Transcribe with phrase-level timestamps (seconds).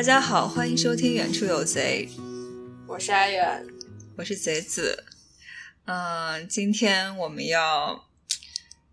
[0.00, 2.08] 大家好，欢迎收听《远处有贼》，
[2.88, 3.66] 我是阿远，
[4.16, 5.04] 我是贼子。
[5.84, 8.08] 嗯，今天我们要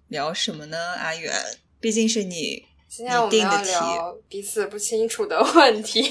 [0.10, 0.78] 聊什么呢？
[0.96, 1.34] 阿远，
[1.80, 6.04] 毕竟是你今天我们要聊彼此不清楚的问题，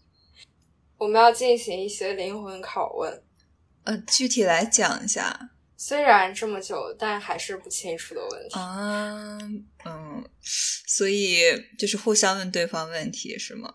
[0.96, 3.22] 我们要进行一些灵魂拷问。
[3.84, 5.50] 呃，具体来讲一下。
[5.76, 9.38] 虽然这么久，但还是不清楚的问题啊，
[9.84, 11.42] 嗯，所以
[11.76, 13.74] 就是互相问对方问题是吗？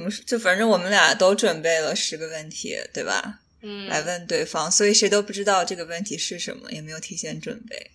[0.00, 3.40] 我们就反正我们俩都准备了十个问题，对吧？
[3.60, 7.90] 嗯，来问对方，所以谁都不知道这个问题是什么，也没有提前准备。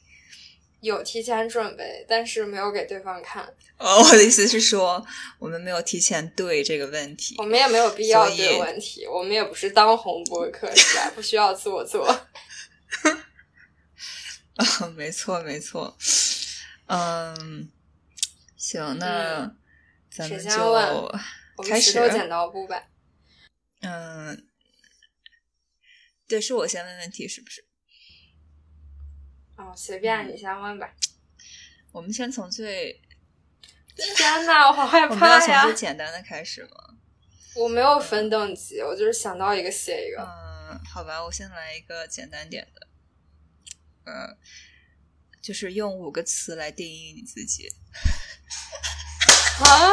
[0.81, 3.43] 有提前准备，但是没有给对方看。
[3.79, 5.03] 哦，我的意思是说，
[5.39, 11.11] 我们没有提前对这个问题，我们也没有必要对问题，我们也不是当红播客，是吧？
[11.15, 12.05] 不需要做作。
[14.57, 15.97] 啊，没错，没错。
[16.85, 17.67] 嗯，
[18.55, 19.51] 行，那
[20.15, 20.77] 咱们就
[21.63, 21.91] 开始。
[21.91, 22.87] 石头剪刀布吧。
[23.81, 24.47] 嗯，
[26.27, 27.65] 对，是我先问问题，是不是？
[29.57, 30.93] 哦，随便你先问吧。
[31.91, 33.01] 我们先从最……
[33.95, 35.13] 天呐，我好害怕呀！
[35.13, 36.97] 我们要从最简单的开始吗？
[37.55, 40.21] 我没有分等级，我就是想到一个写一个。
[40.21, 42.87] 嗯，好吧，我先来一个简单点的。
[44.03, 44.37] 嗯，
[45.41, 47.71] 就是用五个词来定义你自己。
[49.63, 49.91] 啊？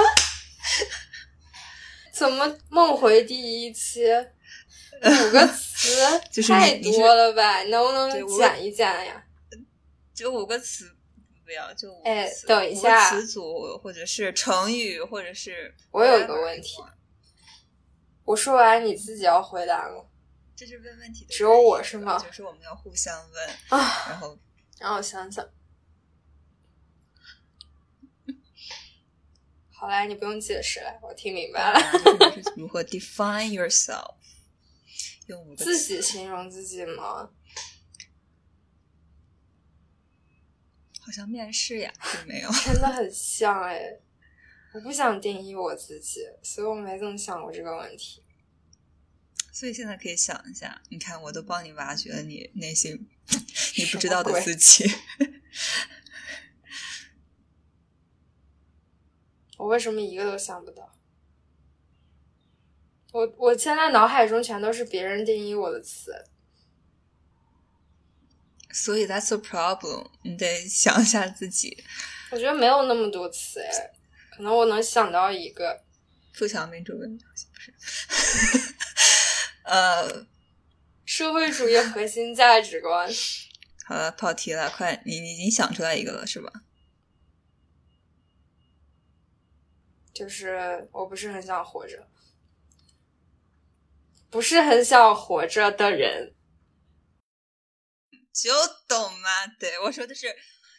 [2.23, 4.07] 怎么梦回第一期？
[5.03, 7.65] 五个词太多了吧？
[7.65, 9.25] 能不能讲一讲呀？
[10.15, 10.89] 就五个词，
[11.45, 12.47] 不要就五个词。
[12.47, 15.75] 等一下，词组或者是成语，或者是……
[15.91, 16.77] 我有一个问题，
[18.25, 20.05] 我说完你自己要回答吗？
[20.55, 22.17] 这是问问题的，只有我是吗？
[22.25, 24.39] 就是我们要互相问啊，然后
[24.79, 25.45] 让我想想。
[29.83, 31.81] 好嘞，你不用解释了，我听明白了。
[32.57, 34.15] 如何 define yourself？
[35.27, 37.31] 用五个自己形容自己吗？
[41.01, 43.99] 好像面试呀，并没有，真的很像哎！
[44.73, 48.23] 我不想定义我自己，所以我没怎么想过这个问题。
[49.51, 53.11] 所以现在可以想一下，你看，我都帮你挖掘了你内心
[53.77, 54.89] 你不知道的自己。
[59.63, 60.93] 我为什么一个都想不到？
[63.13, 66.13] 我我现在脑海中全都是别人定义我的词。
[68.73, 71.85] 所以 that's a problem，你得想一下自己。
[72.33, 73.93] 我觉得没有那么多词哎，
[74.37, 75.85] 可能我能想到一个。
[76.35, 77.25] 富强民主问题
[77.55, 77.73] 不是？
[79.63, 80.27] 呃，
[81.05, 83.09] 社会主义核心价值观。
[83.87, 86.51] 好了，跑题了，快，你你已经想出来一个了是吧？
[90.13, 92.07] 就是我不是很想活着，
[94.31, 96.35] 不是很想活着的人。
[98.33, 98.51] 就
[98.89, 99.47] 懂吗？
[99.59, 100.35] 对我说的是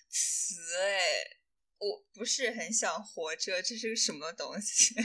[0.09, 1.38] 词哎，
[1.77, 4.95] 我不是很想活着，这是个什么东西？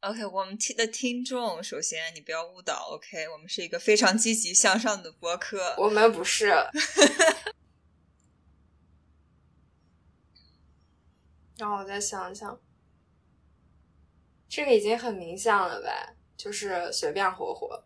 [0.00, 6.50] OK，我们听的听众，首先你不要误导，OK，我们是一个非常积极向上的播客，我们不是。
[11.60, 12.58] 让我再想想，
[14.48, 16.16] 这个已经很明显了呗？
[16.34, 17.84] 就是随便活活。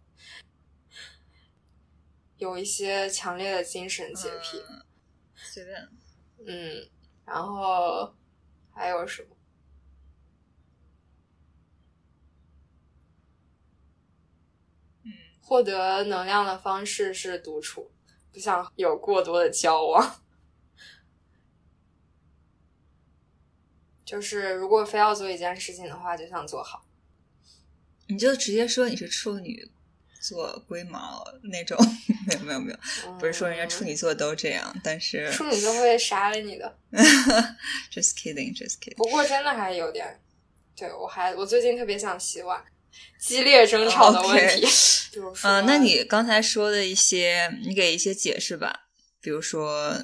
[2.37, 4.62] 有一些强烈的精神洁癖，
[5.35, 5.89] 随便，
[6.47, 6.89] 嗯，
[7.25, 8.15] 然后
[8.73, 9.37] 还有什么？
[15.03, 15.11] 嗯，
[15.43, 17.91] 获得能量的方式是独处，
[18.33, 20.24] 不想有过多的交往。
[24.05, 26.85] 就是如果非要做一件事情的话，就想做好。
[28.09, 29.71] 你就直接说你是处女。
[30.27, 31.23] 座龟毛
[31.53, 31.77] 那种，
[32.27, 36.79] 没有没有没有，不是说人家处女座都这样，但是处女座会杀了你的。
[37.93, 38.97] Just kidding, just kidding。
[38.97, 40.19] 不过真的还有点，
[40.75, 42.65] 对我还我最近特别想洗碗，
[43.21, 44.67] 激烈争吵的问题。
[45.45, 48.87] 嗯，那你刚才说的一些，你给一些解释吧。
[49.21, 50.03] 比如说，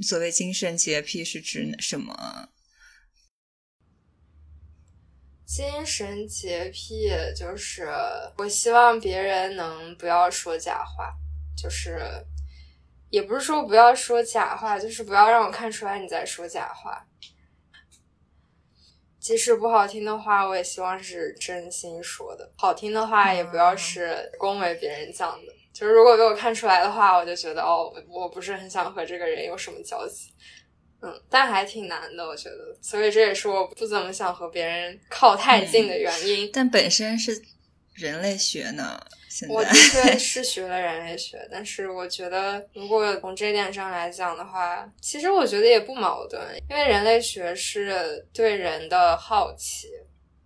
[0.00, 2.48] 所谓精神洁癖是指什么？
[5.44, 7.88] 精神洁癖就是
[8.36, 11.16] 我希望别人能不要说假话，
[11.56, 11.98] 就是
[13.10, 17.06] 也不是说不要说假话，就是不要让我看出来你在说假话。
[19.18, 25.52] 即使不好听的话，我也希望是真心说的；好听的话，也不要是恭维别人讲的。
[25.78, 30.32] 就是如果给我看出来的话，我就觉得哦，我不是很想和这个人有什么交集。
[31.00, 36.50] 嗯，但还挺难的，我觉得，所以这也是我不怎么想和别人靠太近的原因。
[36.52, 37.40] 但本身是
[37.94, 39.00] 人类学呢，
[39.48, 49.86] 我的确 是学了人类学，但是我觉得，如果从这点上来讲的话，其实我觉得也不矛盾，因为人类学是对人的好奇，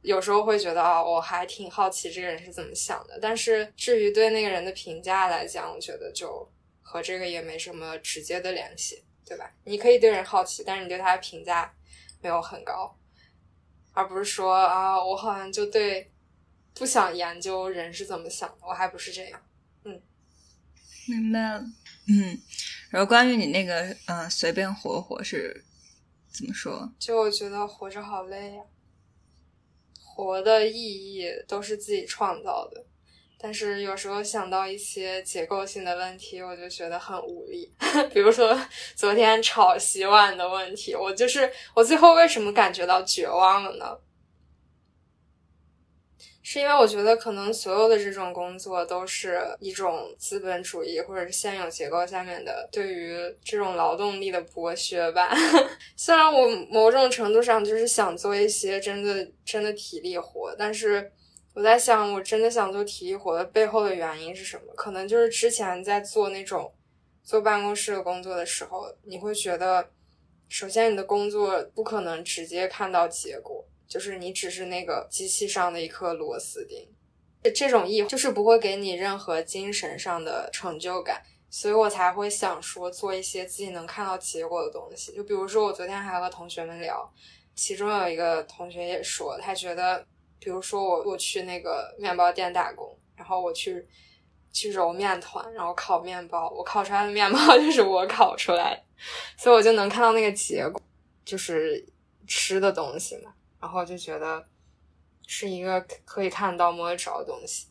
[0.02, 3.18] 有时候会觉得啊，我还挺好奇这个人是怎么想的。
[3.20, 6.48] 但是至于对那个人的评价来讲，我觉得就
[6.80, 9.04] 和这个也没什么直接的联系。
[9.24, 9.50] 对吧？
[9.64, 11.72] 你可以对人好奇，但是你对他的评价
[12.20, 12.94] 没有很高，
[13.92, 16.10] 而不是说啊，我好像就对
[16.74, 19.40] 不想研究人是怎么想的，我还不是这样。
[19.84, 20.02] 嗯，
[21.08, 21.64] 明白了。
[22.08, 22.38] 嗯，
[22.90, 25.64] 然后关于你那个嗯，随便活活是
[26.30, 26.92] 怎么说？
[26.98, 28.62] 就我觉得活着好累呀，
[30.14, 32.84] 活的意义都是自己创造的。
[33.44, 37.68] 但是有时候想到一些结构性的问题，我就觉得很无力。
[38.14, 38.56] 比如说
[38.94, 43.98] 昨天炒洗碗的问题，我就是我最后为什么感觉到绝望了呢？
[46.42, 55.34] 是因为我觉得可能所有的这种工作都是一种资本主义或者是现有结构下面的对于这种劳动力的剥削吧。
[55.96, 61.10] 虽然我某种程度上就是想做一些真的真的体力活，但是。
[61.54, 64.72] 我在想，我真的想做体力活的背后的原因是什么？
[64.74, 66.72] 可能就是之前在做那种
[67.22, 69.86] 坐办公室的工作的时候，你会觉得，
[70.48, 73.62] 首先你的工作不可能直接看到结果，
[73.92, 76.88] 就是你只是那个机器上的一颗螺丝钉，
[77.54, 85.14] 这种意就是不会给你任何精神上的成就感，所以我才会想说做一些自己能看到结果的东西。
[85.14, 87.12] 就比如说，我昨天还和同学们聊，
[87.54, 90.06] 其中有一个同学也说，他觉得。
[90.44, 93.86] 比如说我我去那个面包店打工，然后我去
[94.52, 98.82] 去揉面团，然后烤面包，我烤出来的面包 就是我烤出来的，
[99.36, 100.82] 所以我就能看到那个结果，
[101.24, 101.86] 就是
[102.26, 104.44] 吃的东西嘛，然后就觉得
[105.26, 107.68] 是一个可以看到摸得着的东西。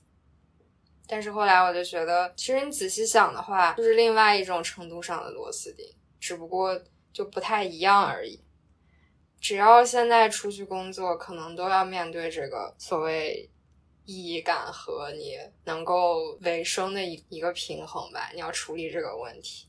[1.05, 5.85] 但是后来我就觉得，其实你仔细想的话，就是另外一种程度上的螺丝钉，
[6.21, 8.41] 只不过就不太一样而已。
[9.41, 13.49] 只要现在出去工作，可能都要面对这个所谓
[14.05, 18.29] 意义感和你能够维生的一一个平衡吧。
[18.33, 19.67] 你要处理这个问题，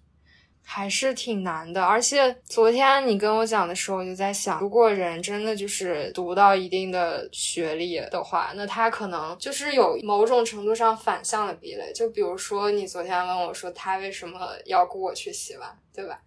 [0.64, 1.82] 还是挺难的。
[1.82, 11.93] 而且昨天你跟我讲的时候，我就在想，如果人真的就是读到一定的学历的话，那他可能就是有某种程度上反向的壁垒。
[11.93, 16.19] 就比如说，你昨天问我说他为什么要雇我去洗碗，对吧？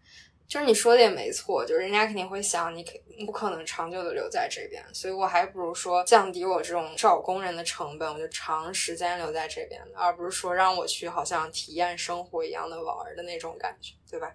[0.48, 2.94] 就是你说的也没错，就是人家肯定会想你肯
[3.26, 14.32] 不可能长久的留在这边，所以我还不如说降低我这种找工人的成本，我就长时间留在这边，而不是说让我去好像体验生活一样的玩的那种感觉，对吧？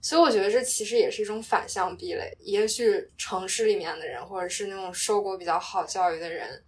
[0.00, 2.34] 所以我觉得这其实也是一种反向壁垒。
[2.40, 6.64] 也许城市里面的人，或者是那种受过比较好教育的人，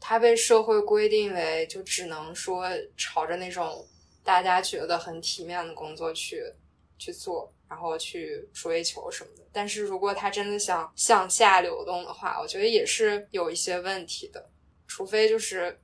[0.00, 3.86] 他被社会规定为就只能说朝着那种
[4.24, 6.42] 大家觉得很体面的工作去
[6.96, 7.52] 去做。
[7.68, 14.48] 然后去追求什么的，但是如果他真的想向下流动的话，我觉得也是有一些问题的。
[14.86, 15.76] 除非就是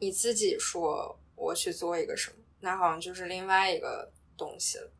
[0.00, 4.90] 你自己说我去做一个什么，那好像就是另外一个东西了。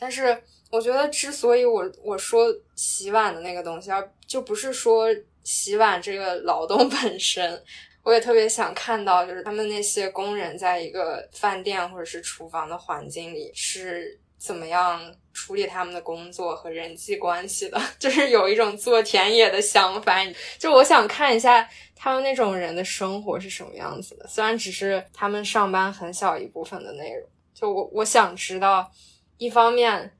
[0.00, 5.06] 但是我觉得，之所以我我说洗碗的那个东西，而就不是说
[5.44, 7.64] 洗碗这个劳动 本身，
[8.02, 14.20] 我也特别想看到，就是他们那些工人在一个饭店或者是厨房的环境里是。
[14.38, 15.00] 怎么样
[15.32, 17.80] 处理他们的工作和人际关系的？
[17.98, 20.14] 就是有一种做田野的想法，
[20.58, 24.26] 就我想看一下他们那种人的生活是什么样子的。
[24.28, 28.90] 虽然只是他们上班很小一部分的内容，就我我想知道，
[29.36, 30.16] 一方面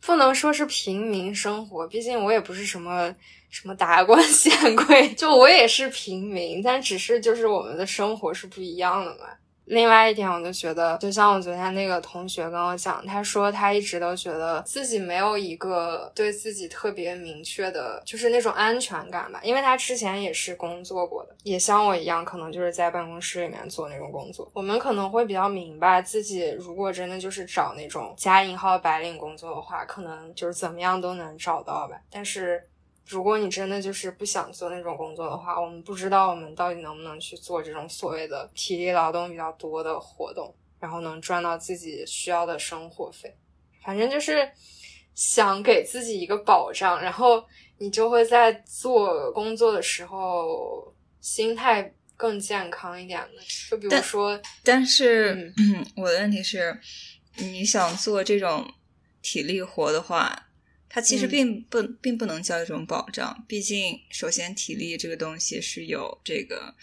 [0.00, 3.14] 不能说是平民生活，毕竟我也不是什么
[3.50, 9.26] 什么达官显贵， 就我也是平民，但只是就是我们的生活是不一样的嘛。
[9.70, 19.40] 另外一点，我就觉得，就像我昨天那个同学跟我讲，他说他一直都觉得自己没有一个对自己特别明确的，就是那种安全感吧。
[19.44, 24.50] 因为他之前也是工作过的，也像我一样，可能就是在办公室里面做那种工作。
[24.52, 31.96] 我们可能会比较明白自己，如果真的就是找那种加引号白领工作的话，可能就是怎么样都能找到吧。
[32.10, 32.60] 但是。
[33.10, 43.36] 如果你真的就是不想做那种工作的话，我们不知道我们到底能不能去做这种所谓的体力劳动比较多的活动，然后能赚到自己需要的生活费。
[43.84, 44.48] 反正就是
[45.14, 47.44] 想给自己一个保障，然后
[47.78, 53.42] 你就会在做工作的时候心态更健康一点的。
[53.68, 56.78] 就比如说，但是，嗯， 我的问题是，
[57.38, 58.70] 你想做这种
[59.22, 60.49] 体力活的话，
[60.90, 63.42] 它其实并不并不能叫一种保障。
[63.48, 66.74] 毕竟，首先体力这个东西是有这个。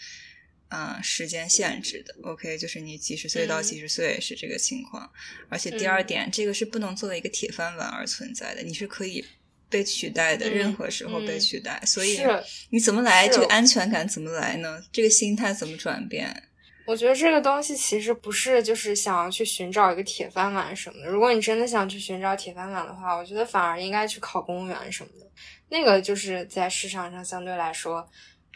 [0.70, 5.10] 嗯，时间限制的，OK，就是你几十岁到几十岁是这个情况，
[5.48, 9.24] 而且第二点，这个是不能作为一个铁饭碗而存在的，你是可以
[9.70, 12.20] 被取代的，任何时候被取代，所以
[12.68, 14.84] 你怎么来这个安全感怎么来呢？
[14.92, 16.47] 这个心态怎么转变？
[16.88, 25.26] 我觉得这个东西其实不是就是想要去寻找一个铁饭碗什么的，如果你真的想去寻找铁饭碗的话，我觉得反而应该去考公务员什么的，
[25.68, 28.08] 那个就是在市场上相对来说。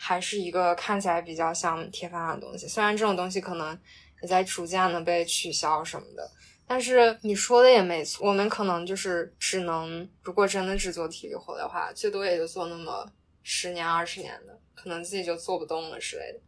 [0.05, 3.79] 还是一个看起来比较像铁饭碗的东西，虽然这种东西可能
[4.21, 6.29] 也在逐渐的被取消什么的，
[6.67, 13.07] 但是你说的也没错，我们可能就是只能，如果真的只做体力活的话，最多也就做那么
[13.45, 16.41] 十年二十年的，可能自己就做不动了之类的。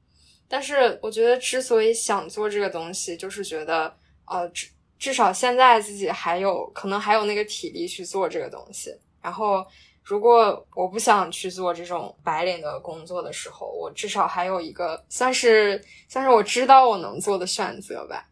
[0.54, 3.92] 但是我觉得，之所以想做这个东西，就是觉得，
[4.25, 4.68] 呃，至
[5.00, 9.66] 至少现在自己还有可能还有那个体力去做这个东西，然后。
[10.06, 18.28] 如果我不想去做这种白领的工作的时候，我至少还有一个算是算是我知道我能做的选择吧。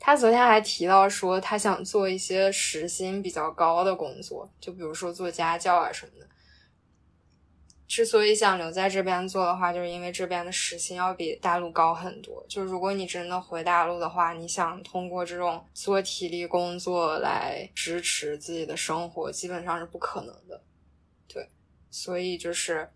[0.00, 6.26] 他昨天还提到说，他想做一些时薪比较高的工作，就比如说做家教啊什么的。
[7.88, 12.44] 之所以想留在这边做的话，就是因为这边的时薪要比大陆高很多。
[12.48, 20.60] 就如果你真的回大陆的话，你想通过这种做体力工作来支持自己的生活，基本上是不可能的。
[21.28, 21.48] 对
[21.90, 22.88] 所以就是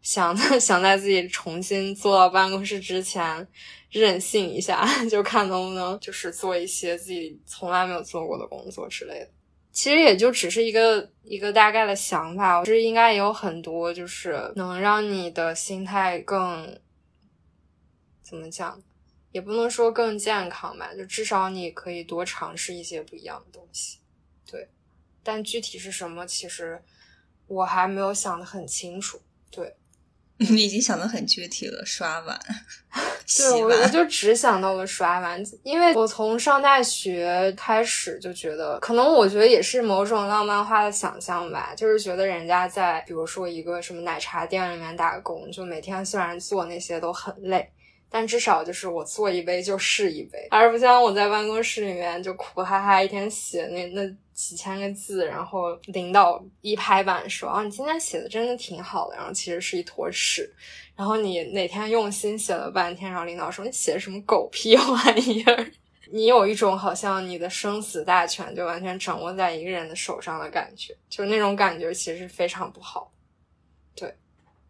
[0.00, 3.46] 想 想在自己重新坐到办公室之前
[3.90, 9.30] 任性一下， 就看能不能就是做一些自己从来没有做过的工作之类的。
[9.74, 16.80] 其实也就只是一个一个大概的想法，我觉得应该也有很多就是能让你的心态更
[18.22, 18.80] 怎么讲，
[19.32, 23.98] 也不能说更健康吧，就至少你可以多尝试一些不一样的东西。
[24.50, 24.68] 对，
[25.22, 26.82] 但具体是什么，其实。
[27.46, 29.76] 我还没有想的很清楚，对，
[30.38, 32.38] 你已经想的很具体了，刷碗，
[33.38, 47.70] 对我我就只想到了刷碗，因为我从上大学开始就觉得，可能我觉得也是某种浪漫化的想象吧，就是觉得人家在比如说一个什么奶茶店里面打工，就每天虽然做那些都很累。
[48.14, 60.48] 但至少就是我做一杯就是一杯，而不像我在办公室里面就苦哈哈一天写那那几千个字，然后领导一拍板说啊你今天写的真的挺好的，然后其实是一坨屎，
[60.94, 65.72] 然后你哪天用心写了半天，然后领导说你写什么狗屁 玩意儿，
[66.12, 73.12] 你有一种好像你的生死大权就完全掌握在一个人的手上的感觉，就那种感觉其实非常不好。
[73.96, 74.14] 对，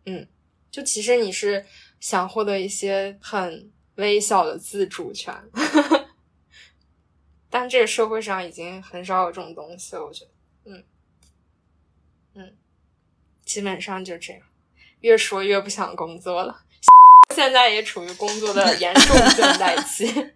[0.07, 0.27] 嗯，
[0.71, 1.63] 就其实你是。
[2.04, 5.34] 想获得一些很微小的自主权，
[7.49, 10.04] 但这个社会上已经很少有这种东西了。
[10.04, 10.30] 我觉得，
[10.66, 10.84] 嗯
[12.34, 12.58] 嗯，
[13.46, 14.42] 基本上就这样。
[15.00, 16.64] 越说越不想工作了，
[17.34, 20.34] 现在也处于工作的严重倦怠期。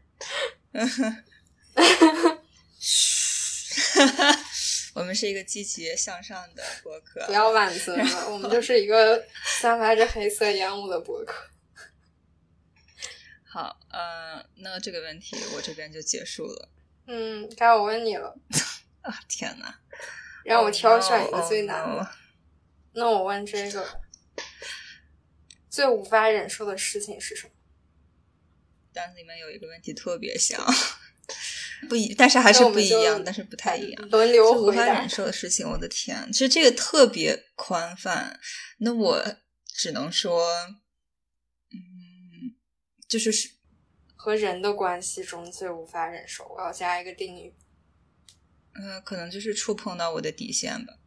[4.95, 9.23] 我们是一个积极向上的博客，不要挽尊了，我们就是一个
[9.61, 11.45] 散发着黑色烟雾的博客。
[13.51, 16.69] 好，呃，那这个问题我这边就结束了。
[17.07, 18.37] 嗯，该我问你了。
[19.01, 19.81] 啊，天哪！
[20.45, 22.07] 让我挑选一个最难的。
[22.93, 24.01] 那我问这个：
[25.71, 27.53] 最无法忍受的事情是什么？
[28.93, 30.63] 单子里面有一个问题特别像，
[31.89, 34.09] 不一，但是还是不一样，但是不太一样。
[34.11, 38.39] 轮流无法忍受的事情，我的天，其实这个特别宽泛。
[38.81, 39.37] 那我
[39.67, 40.47] 只能说。
[43.09, 43.51] 就是是
[44.15, 47.55] 和人的关系中最无法忍受，我要加一个定语。
[48.75, 50.99] 嗯，可能就是触碰到我的底线吧。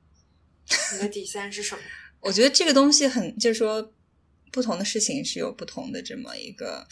[0.94, 1.82] 你的底线是什么？
[2.22, 3.94] 我觉得这个东西很，就是说，
[4.52, 6.88] 不同的事情是有不同的这么一个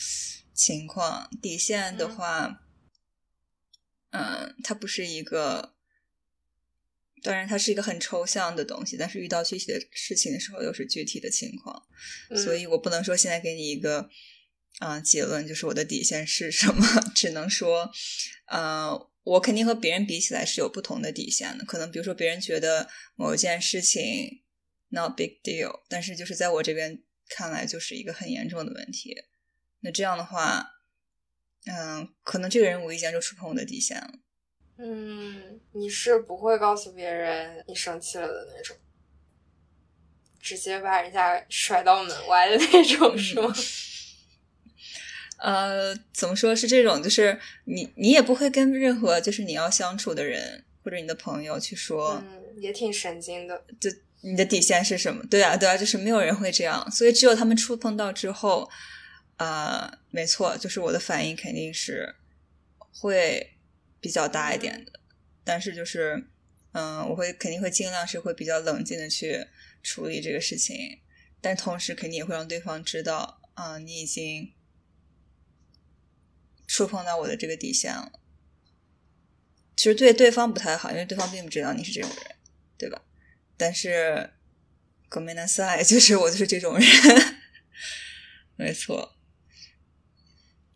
[0.53, 1.29] 情况。
[1.41, 2.61] 底线的话，
[4.11, 5.75] 嗯，它不是一个，
[7.23, 11.87] 当然它是一个很抽象的东西，但是遇到具体的事情的时候，又是具体的情况，
[12.43, 14.09] 所以我不能说现在给你一个。
[14.79, 16.85] 啊，结论就是我的底线是什么？
[17.13, 17.91] 只能说，
[18.47, 21.65] 呃，我肯定和别人比起来是有不同的底线的。
[21.65, 24.41] 可能比如说，别人觉得某一件事情
[24.89, 29.15] not big deal，但是就是在我这边看来就是一个很严重的问题。
[29.81, 30.65] 那这样的话，
[31.65, 34.11] 嗯，可能这个人无意间就触碰我的底线了。
[34.77, 38.77] 嗯，你是不会告诉别人你生气了的那种，
[40.39, 43.53] 直接把人家甩到门外的那种，是吗？
[45.39, 47.01] 呃，怎么说是这种？
[47.01, 53.63] 就是你你也不会跟任何就是你要相处的人或者你的朋友去说，嗯，也挺神经的。
[53.79, 53.89] 就
[54.21, 55.23] 你的底线是什么？
[55.29, 58.69] 对啊，对啊，就是没有人会这样，所以只有他们触碰到之后，
[59.37, 62.15] 啊，没错，就是我的反应肯定是
[62.91, 63.55] 会
[64.01, 64.91] 比较大一点的，
[65.45, 66.25] 但是就是
[66.73, 69.47] 嗯，我会肯定会尽量是会比较冷静的去
[69.81, 70.99] 处理这个事情，
[71.39, 74.51] 但同时肯定也会让对方知道啊，你已经
[76.68, 78.12] 触碰到我的这个底线了。
[79.76, 82.36] 其实对对方不太好，因为对方并不知道你是这种人，
[82.78, 83.02] 对吧？
[83.56, 84.30] 但是，
[85.10, 86.86] ごめんなさい，就是我就是这种人，
[88.56, 89.16] 没错。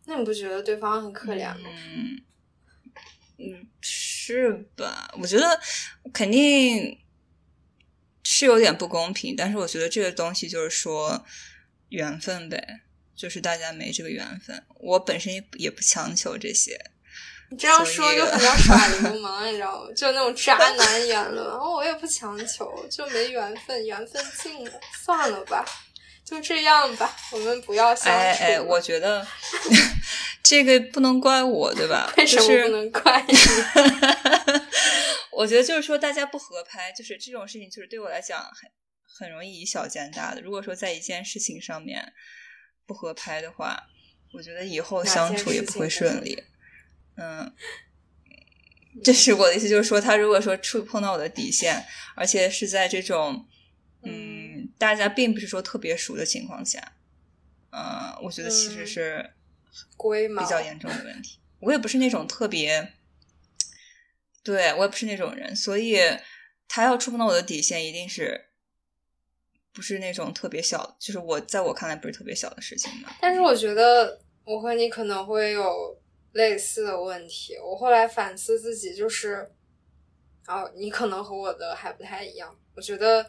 [0.05, 1.69] 那你不觉得对方很可怜吗？
[1.69, 2.21] 嗯，
[3.37, 5.13] 嗯，是吧？
[5.19, 5.59] 我觉得
[6.11, 6.99] 肯定
[8.23, 11.25] 是有点不公平，但是我觉得这个东西就是说
[11.89, 12.81] 缘分呗，
[13.16, 14.62] 就是大家没这个缘分。
[14.80, 16.78] 我本身也也不强求这些。
[17.50, 19.90] 你这样说就很像 耍流氓，你知道吗？
[19.94, 21.46] 就那种渣男言论。
[21.46, 25.64] 然后我也不强求，就没缘分，缘分尽了，算了吧，
[26.24, 28.10] 就这样吧，我们不要相处。
[28.10, 29.24] 哎哎，我觉得
[30.42, 32.12] 这个不能怪我，对吧？
[32.16, 33.34] 为什么不能怪你？
[35.30, 38.70] 我觉得就是说，大家不合拍，就是这种事情，就是对我来讲很
[39.02, 40.40] 很容易以小见大的。
[40.40, 42.12] 如果说在一件事情上面
[42.86, 43.88] 不合拍的话，
[44.32, 46.42] 我觉得以后相处也不会顺利。
[47.16, 47.52] 嗯，
[49.02, 51.84] 这是我的意思，就是说，他如果说触碰到我的底线，
[52.16, 53.46] 而且是在这种
[54.02, 56.96] 嗯，大家并不是说特别熟的情况下，
[57.70, 59.32] 嗯，我觉得其实是
[60.38, 61.38] 比较严重的问题。
[61.60, 62.92] 我也不是那种特别，
[64.42, 65.98] 对我也不是那种人，所以
[66.68, 68.48] 他要触碰到我的底线，一定是
[69.74, 73.10] 不是那种特别小，就是我在我看来不是特别小的事情嘛。
[73.20, 75.98] 但是我觉得我和你可能会有。
[76.34, 79.48] 类似的问题，我后来反思自己，就是，
[80.48, 82.52] 哦，你可能和我的还不太一样。
[82.74, 83.24] 我觉得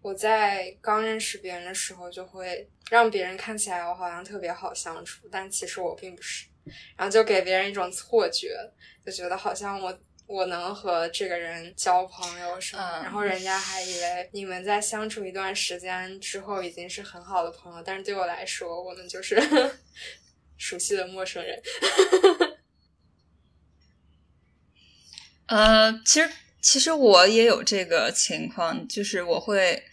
[0.00, 6.46] 我在刚认识别人的时候，就会让别人看起来我好像特别好相处，但其实我并不是。
[6.96, 8.56] 然后就给别人一种错觉，
[9.04, 19.36] 就觉得好像我我能和这个人交朋友什么，然后人家还以为你们在相处一段时间之后已经是很好的朋友，但是对我来说，我们就是。
[20.60, 21.62] 熟悉的陌生人，
[25.46, 26.28] 呃，其实
[26.60, 29.84] 其实我也有这个情况，就是我会，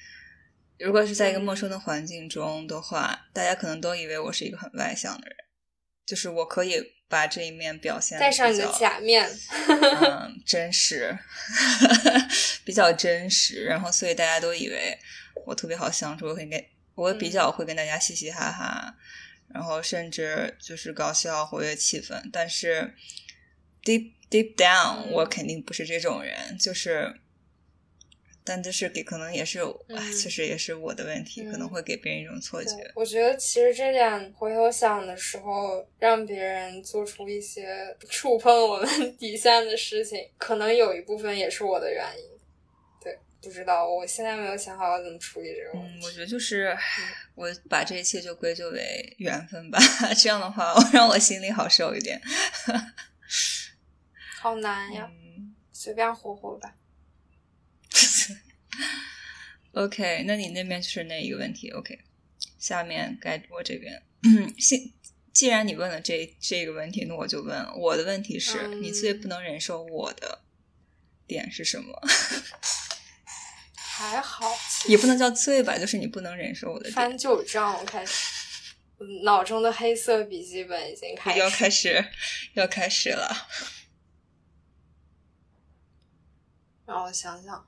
[0.80, 5.38] 如果是在一个陌生的环境中的话，大家可能都以为我是一个很外向的人，
[6.06, 9.30] 就是我可以把这一面表现戴上你的假面，
[9.70, 11.18] 嗯，真实，
[12.64, 14.98] 比较真实，然后所以大家都以为
[15.46, 16.64] 我特别好相处，我会跟
[16.96, 18.96] 我比较会跟大家嘻嘻哈哈。
[19.54, 22.94] 然后甚至就是搞笑活跃气氛，但是
[23.84, 27.22] deep deep down 我肯定不是这种人，就是，
[28.48, 29.60] 但这是给可能也是，
[30.16, 32.92] 其实也是我的问题，可能会给别人一种错觉。
[32.96, 42.24] 我觉得其实这点回头想的时候，让别人做出一些触碰我们 底线的事情，可能有一部分也是我的原因。
[43.02, 45.98] 对不知道，我现在没有想好要怎么处理这个问题。
[45.98, 46.78] 嗯，我觉得就是
[47.34, 49.80] 我把这一切就归咎为缘分吧，
[50.22, 52.22] 这样的话让我心里好受一点。
[54.40, 55.10] 好难呀，
[55.74, 56.76] 随便活活吧。
[59.74, 61.70] OK，那你那边就是那一个问题。
[61.72, 62.00] OK，
[62.58, 64.02] 下面该我这边。
[64.58, 64.94] 既
[65.34, 70.44] 既然你问了这这个问题，那我就问我的问题是你最不能忍受我的
[71.28, 72.02] 点是什么？
[73.76, 74.52] 还好，
[74.88, 77.78] 也不能叫最吧，就是你不能忍受我的翻旧账。
[77.78, 78.76] 我开始，
[79.24, 82.06] 脑中的黑色笔记本已经开始要开始
[82.54, 83.48] 要开始了。
[86.86, 87.68] 让我想想，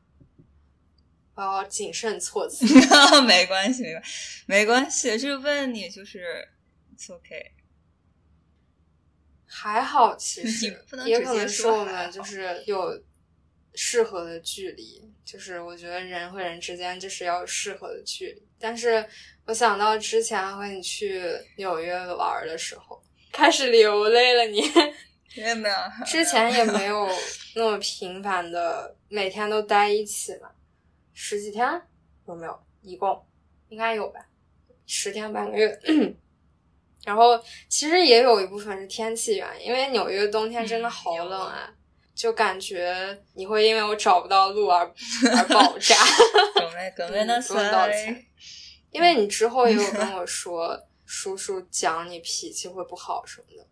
[1.45, 2.65] 我要谨慎措辞。
[3.25, 5.17] 没关系，没关系，没关系。
[5.17, 6.47] 就问你，就是
[6.95, 7.51] it's OK。
[9.45, 10.67] 还好，其实
[11.05, 13.03] 也可能是我们就是有
[13.73, 15.03] 适合的距离。
[15.25, 19.05] 就是我觉得人和人之间就是要有适合的距离，但是
[19.45, 21.21] 我想到之前和你去
[21.57, 24.45] 纽约玩的时候，开始流泪了。
[24.45, 24.61] 你
[25.35, 27.09] 也没有，之前也没有
[27.55, 30.49] 那么频繁的每天都待一起嘛，
[31.19, 31.67] 十几天
[32.27, 32.59] 有没有？
[32.83, 33.25] 一共
[33.69, 34.19] 应该有吧，
[34.85, 35.77] 十天半个月。
[37.03, 41.73] 然后其实也有一部分是天气原因，因为纽约冬天真的好冷啊。
[42.13, 44.85] 就感觉你会因为我找不到路而
[45.35, 45.95] 而爆炸，
[47.47, 48.25] 不用道歉。
[48.91, 53.67] 因为你之后也有跟我说，叔叔讲你脾气会不好什么的。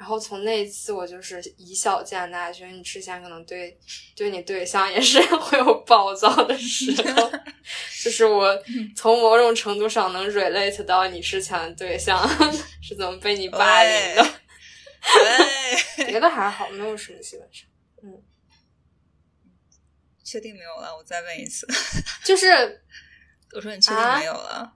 [0.00, 3.78] 然后从那一次，我就是以小见大，觉得你之前可能对
[4.16, 7.30] 对你对象也是 会有暴躁的时候，
[8.02, 8.58] 就是我
[8.96, 12.18] 从某种程度上能 relate 到你之前的对象
[12.80, 14.40] 是怎么被你霸凌的。
[16.06, 17.68] 别的还好，没有什么基本上。
[18.02, 18.22] 嗯，
[20.24, 20.96] 确定没有了？
[20.96, 21.66] 我再问一次。
[22.24, 22.82] 就是
[23.52, 24.72] 我说你确定没有了？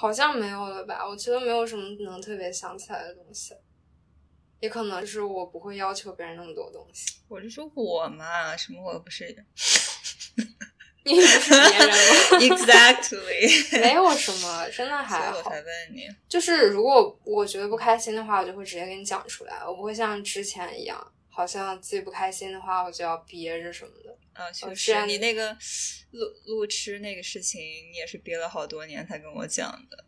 [0.00, 1.06] 好像没有了吧？
[1.06, 3.52] 我觉得没有什么能特别想起来的东西，
[4.60, 7.16] 也可能是我不会要求别人那么多东西。
[7.28, 9.26] 我是说我嘛，什么我不是？
[11.04, 11.94] 你不是别人吗？
[12.40, 15.36] Exactly，没有什么，真的还好。
[15.36, 24.14] 我才问你，就是如果我觉得不开心的话，我就会直接跟你讲出来，我不会像之前一样，好像自己不开心的话，我就要憋着什么的。
[24.34, 25.56] 啊，确实，你那个
[26.10, 30.04] 路路痴那个事情，你也是憋了好多年才跟我讲的。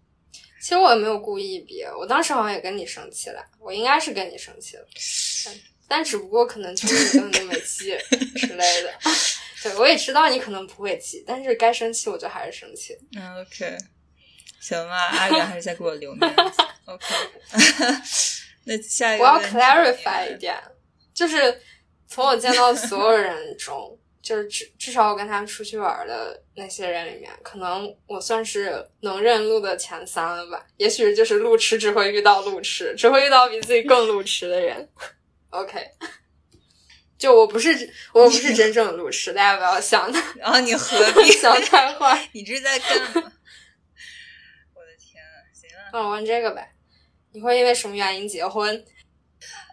[0.60, 4.86] 其实我也没有故意憋，我当时好像也跟你生气了，我应该是跟你生气了，
[5.88, 7.96] 但只不过可能就是你根本就没记
[8.36, 8.92] 之类的。
[9.64, 12.94] 对，我也知道你可能不会记，但是该生气我就还是生气。
[13.16, 13.78] 嗯，OK，
[14.60, 16.62] 行吧，阿远还是在给我留面子。
[16.84, 17.06] OK，
[18.64, 20.60] 那下一个我要 clarify 一点，
[21.14, 21.60] 就是
[22.06, 23.98] 从我见到所有人中。
[24.22, 30.64] 就是至至少我跟他们出去玩的那些人里面，可能我算是能认路的前三了吧。
[30.76, 34.88] 也许就是路痴只会遇到路痴，只会遇到比自己更路痴的人。
[35.50, 35.84] OK，
[37.18, 40.22] 就我不是我不是真正的路痴，大家不要想他。
[40.36, 42.28] 然后你何 必想太坏？
[42.30, 43.08] 你这是在干嘛？
[43.16, 45.34] 我的天啊！
[45.52, 46.72] 行了，那我问这个呗，
[47.32, 48.84] 你会因为什么原因结婚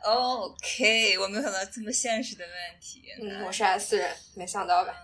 [0.04, 3.04] ？OK，我没有想到这么现实的问题。
[3.22, 4.96] 嗯，我是 S 人，没想到吧？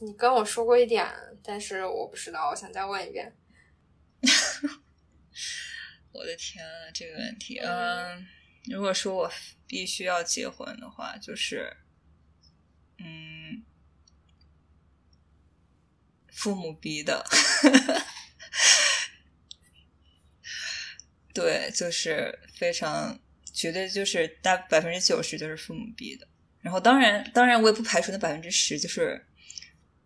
[0.00, 1.06] 你跟我说过一点，
[1.42, 3.36] 但是我不知道，我想再问一遍。
[6.12, 8.26] 我的天啊，这个问题，嗯，
[8.70, 9.32] 如果说我
[9.66, 11.76] 必须要结婚的话，就是，
[12.98, 13.64] 嗯，
[16.32, 17.24] 父母逼的。
[21.34, 23.18] 对，就是非常
[23.52, 26.26] 绝对，就是大百分之九十就是父母逼的。
[26.60, 29.20] 然后当然，当然我也不排除那百分之十，就是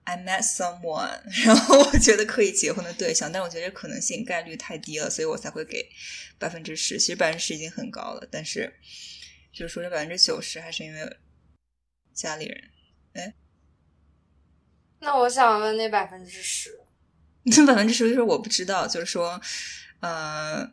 [0.04, 5.86] I met someone， 然后我觉得可以结婚的对象，但我觉得可能性概率太低了，所以我才会给
[6.38, 6.98] 百分之十。
[6.98, 8.74] 其实百分之十已经很高了，但是
[9.52, 11.16] 就是说这百分之九十还是因为
[12.14, 12.70] 家里人。
[13.12, 13.34] 哎，
[15.00, 16.80] 那我想问那百分之十，
[17.42, 19.38] 那 百分之十就是我不知道，就是说，
[20.00, 20.72] 呃。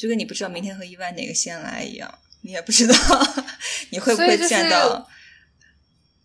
[0.00, 2.94] 就跟你不知道明天和意外哪个先来一样，你也不知道
[3.92, 5.06] 你会不会见到，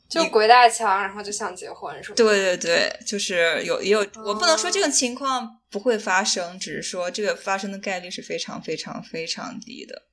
[0.07, 2.15] 就鬼打墙，然后就想结婚是吧？
[2.15, 10.03] 对对对，就是有也有，我不能说这种情况不会发生，只是说这个发生的概率是非常非常非常低的。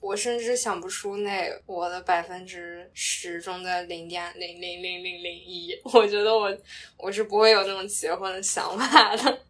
[0.00, 6.54] 我甚至想不出那我的百分之十中的零点零零零零零一，我觉得我
[6.98, 9.40] 我是不会有那种结婚的想法的。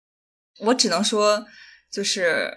[0.60, 1.46] 我只能说，
[1.90, 2.50] 就是。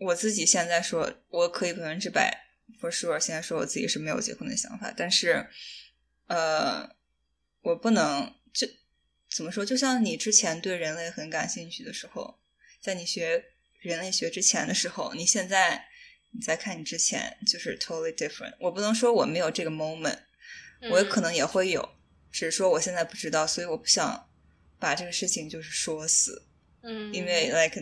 [0.00, 2.46] 我自己现在说，我可以百分之百
[2.80, 5.46] for sure，现在说我自己是没有结婚的想法，但是，
[6.26, 6.88] 呃，
[7.60, 8.66] 我不能就
[9.30, 9.62] 怎么说？
[9.62, 12.40] 就像你之前对人类很感兴趣的时候，
[12.80, 13.44] 在你学
[13.80, 15.84] 人类学之前的时候，你现在
[16.30, 18.54] 你再看你之前，就是 totally different。
[18.58, 20.20] 我不能说我没有这个 moment，
[20.90, 21.86] 我可能也会有，
[22.32, 24.30] 只是说我现在不知道，所以我不想
[24.78, 26.46] 把这个事情就是说死，
[26.80, 27.78] 嗯，因为 like。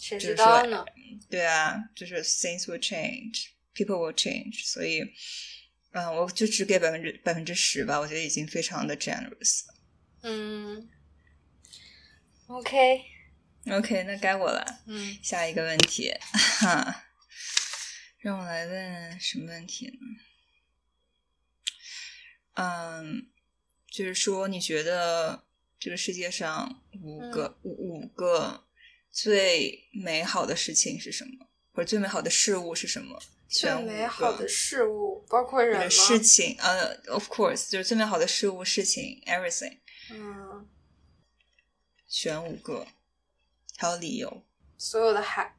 [0.00, 0.84] 谁知道呢？
[1.28, 5.02] 对啊，就是 things will change, people will change，所以，
[5.92, 9.60] 嗯，我就只给百分之百分之十吧，我觉得已经非常的 generous。
[10.22, 10.88] 嗯
[12.46, 14.80] ，OK，OK，那该我了。
[14.86, 17.04] 嗯，下一个问题，哈，
[18.18, 19.98] 让我来问什么问题呢？
[22.54, 23.30] 嗯，
[23.90, 25.44] 就是说，你觉得
[25.78, 28.66] 这个世界上五个五五个。
[29.10, 31.46] 最美好的事情是什么？
[31.72, 33.20] 或者最美好的事物是什么？
[33.48, 35.88] 最美好的事物包括人吗？
[35.88, 39.78] 事情，呃，of course，就是最美好的事物、事情，everything。
[40.12, 40.68] 嗯，
[42.06, 42.86] 选五个，
[43.76, 44.44] 还有理由。
[44.78, 45.56] 所有的海。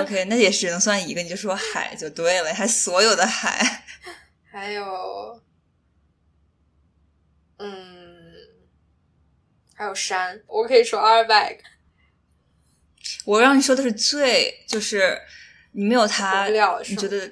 [0.00, 3.84] OK，那也只能算一个，你就说海就对了，还所有的海。
[4.50, 5.42] 还有，
[7.58, 8.15] 嗯。
[9.76, 11.62] 还有山，我可以说二百个。
[13.24, 15.20] 我让你说的是最，就是
[15.72, 17.30] 你没有它，你觉得，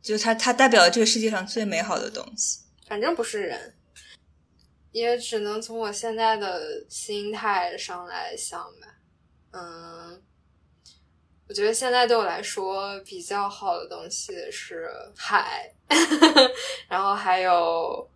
[0.00, 2.60] 就是它，它代表了这个世界上最美好的东西。
[2.86, 3.74] 反正不是人。
[4.92, 8.96] 也只能从我现在的心态上来想吧。
[9.52, 10.20] 嗯，
[11.48, 15.72] 我觉得现在对我来说比较好的东西是海，
[16.88, 18.10] 然后还有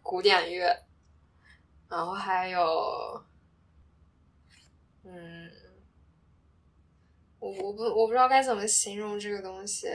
[0.00, 0.74] 古典乐，
[1.92, 3.22] 然后还有，
[5.04, 5.50] 嗯，
[7.38, 9.88] 我我不我不知道该怎么形容这个东西。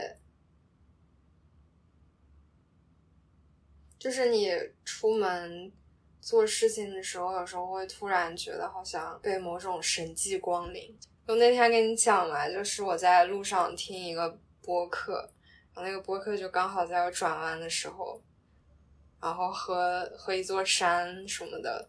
[3.98, 4.48] 就是你
[4.84, 5.72] 出门
[6.20, 10.96] 做事情的时候，有时候会突然觉得好像被某种神迹光临。
[11.26, 15.28] 就那天跟你讲嘛，就是我在路上听一个播客，
[15.74, 18.22] 然后那个播客就刚好在我转弯的时候，
[19.20, 21.88] 然后和和一座山什么的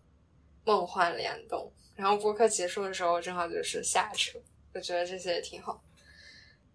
[0.65, 1.71] 梦幻联动。
[1.95, 4.39] 然后播客结束的时候，正好就是下车，
[4.73, 5.83] 我觉得这些也挺好。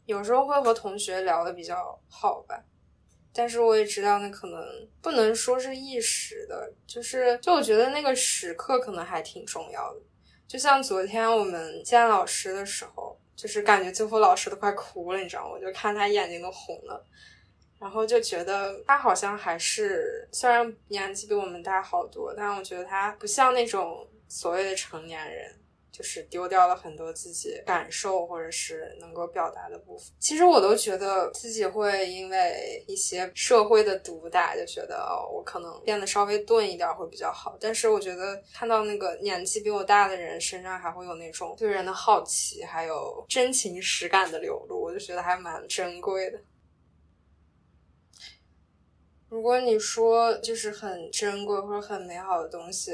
[0.05, 2.63] 有时候会和同学聊的比较好吧。
[3.37, 4.63] 但是我也知道，那可能
[5.03, 10.01] 不能说是一时的，就是就我觉得那个时刻可能还挺重要的。
[10.47, 15.59] 就像昨天我们见老师的时候，就是感觉最后老师都快哭了，你知道吗？
[15.59, 17.05] 就看他眼睛都红了，
[17.79, 25.55] 然后就觉得他好像还是虽然年纪比我们大好多，但我觉得他不像那种所谓的成年人。
[25.95, 30.09] 就是丢掉了很多自己感受或者是能够表达的部分。
[30.19, 37.57] 其实我都觉得自己会因为一些社会的毒打，就觉得，我可能变得稍微钝一点会比较好。
[37.61, 46.41] 但是我觉得看到那个年纪比我大的人身上还会有那种对人的好奇，还有真情实感的流露，我就觉得还蛮珍贵的。
[49.35, 52.93] 如果你说就是很珍贵或者很美好的东西，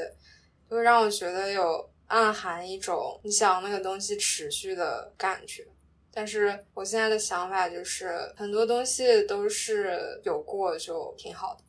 [0.69, 1.91] 就会让我觉得有。
[2.11, 5.65] 暗含一种你想那个东西持续的感觉，
[6.13, 11.63] 但是我现在的想法就是很多东西都是有过就挺好的，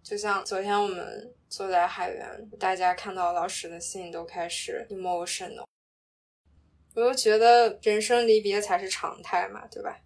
[0.00, 5.64] 就像昨天我们坐在海边，大家看到老师的信都开始 emotional，
[6.94, 9.98] 我就觉得人生离别才是常态嘛，对吧？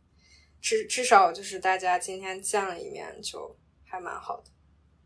[0.63, 3.55] 至至少就是大家今天见了一面就
[3.97, 4.51] 还蛮好的，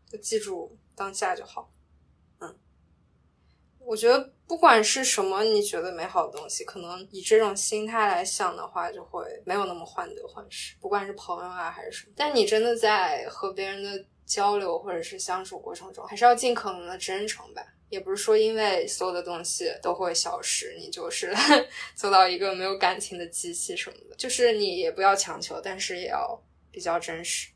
[0.09, 1.71] 就记住当下就好。
[2.39, 2.57] 嗯
[3.79, 10.75] 我觉得不管是什么你觉得美好的东西，可能以这种心态来想的话，就会没有那么患得患失。
[10.79, 17.65] 不管是朋友啊还是什么，但你真的在和别人的交流或者是相处过程中，还是要尽可能的真诚吧。
[17.89, 21.33] 也不是说因为所有的东西都会消失，你就是
[21.95, 24.15] 做到一个没有感情的机器什么的。
[24.15, 27.49] 就是你也不要强求，但是也要比较真实。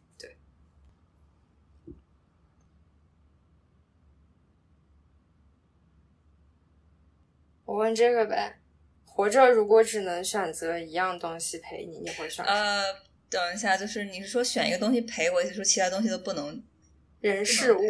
[7.66, 8.60] 我问这个呗，
[9.06, 12.46] 活着如果只能选择一样东西陪你，你会选？
[12.46, 12.84] 呃，
[13.28, 16.64] 等一下，就是你是说选一个东西陪我，还是说其他东西都不能？
[17.22, 17.82] 人事物，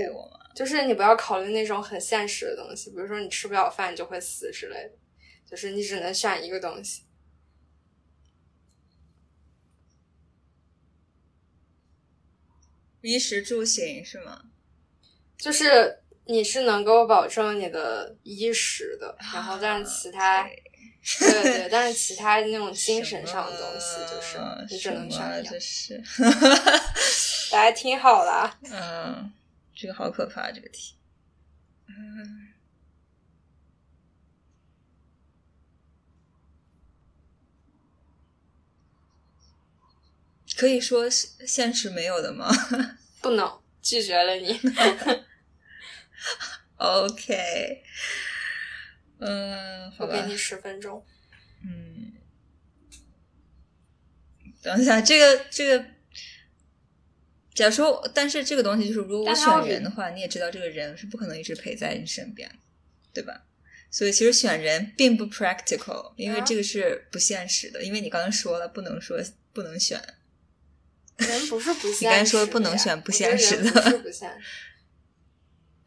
[0.55, 4.91] 就是你不要考虑那种很现实的东西，比如说你吃不了饭你就会死之类的，
[5.45, 7.03] 就是你只能选一个东西。
[13.01, 14.41] 衣食住行是吗？
[15.37, 15.99] 就是。
[16.27, 20.43] 你是能够保证你的衣食的，然后但是其他，
[21.19, 26.01] 对对，但是其他那种精神上的东西，就是你只能选一是，
[27.51, 28.57] 大家听好了。
[28.71, 29.31] 嗯，
[29.75, 30.95] 这个好可怕，这个题。
[31.87, 32.47] 嗯，
[40.57, 42.49] 可以说现实没有的吗？
[43.21, 44.59] 不能，拒绝了你。
[46.77, 47.83] OK，
[49.19, 51.05] 嗯，我给你十分钟。
[51.63, 52.13] 嗯，
[54.61, 55.85] 等一下，这个这个，
[57.53, 62.51] 假如说，但是这个东西就是，如果我选人的话，你也知道，这个人是不可能一直陪在你身边，
[63.13, 63.45] 对吧？
[63.89, 67.81] 所以其实选人并不 practical，因为这个是不现实的。
[67.81, 69.17] 因为你刚刚说了，不能说
[69.53, 70.01] 不能选。
[71.17, 74.74] 人不是不现实，你刚才说不能选不现实的，不现实。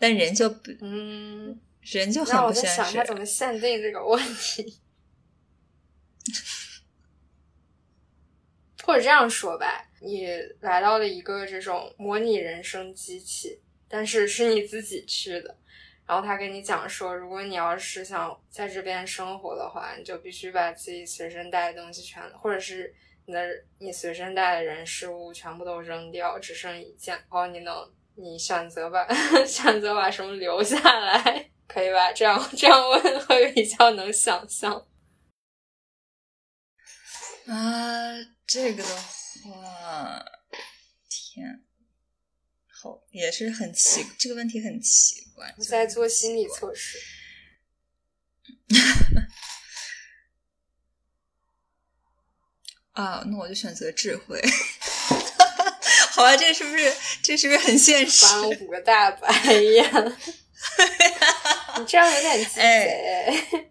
[0.01, 2.81] 但人就不，嗯，人就很不现实。
[2.81, 4.79] 我在想他怎么限定这个问题，
[8.85, 10.29] 或者这样说吧，你
[10.61, 15.59] 来到了一个这种模拟人生机器，但是是你自己去的，
[16.07, 22.95] 然后他跟你讲说，如果你要是想在这边生活的话，你就必须把自己随身带的东西全，或者是
[23.27, 27.75] 你的你随身带的人事物全部都扔掉，只剩一件，然后你能。
[28.21, 29.07] 你选择把
[29.47, 32.13] 选择把什么留下来，可以吧？
[32.13, 34.87] 这样 这样问会比较能想象。
[37.47, 38.13] 啊，
[38.45, 40.25] 这个的话，
[41.09, 41.65] 天，
[42.67, 45.55] 好，也是很奇，这个问题很奇怪。
[45.57, 46.99] 我在做心理测试。
[52.93, 54.43] 啊，那我就选择智慧。
[56.19, 58.27] 好啊，这是不是这是不是很现实？
[58.27, 59.85] 翻五个大白眼，
[61.79, 63.71] 你这样有点鸡贼。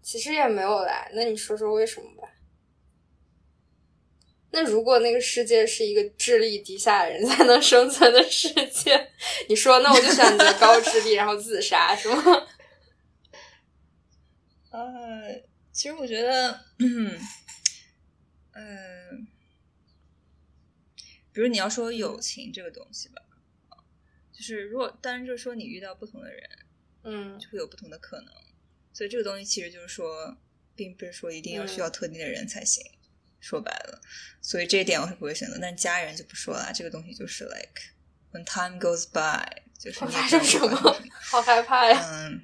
[0.00, 2.26] 其实也没有啦，那你说说为什么吧？
[4.52, 9.12] 那如果那个世界是一个智力低下的人 才能生存的世界，
[9.50, 12.22] 你说那我就选择高智力然后自杀是吗？
[14.70, 14.80] 呃，
[15.70, 17.14] 其实我觉得，嗯。
[18.58, 19.26] 嗯，
[21.30, 23.20] 比如你要说友情这个东西吧，
[24.32, 26.48] 就是如果当然就是说你遇到不同的人，
[27.02, 28.32] 嗯，就会有不同的可能，
[28.94, 30.38] 所以这个东西其实就是说，
[30.74, 32.82] 并不是说一定要需要特定的人才行。
[33.38, 34.00] 说白了，
[34.40, 35.58] 所以这一点我是不会选择。
[35.60, 37.92] 但家人就不说了，这个东西就是 like
[38.32, 39.46] when time goes by，
[39.78, 40.96] 就是发生什么，
[41.30, 42.00] 好害怕呀。
[42.10, 42.40] 嗯，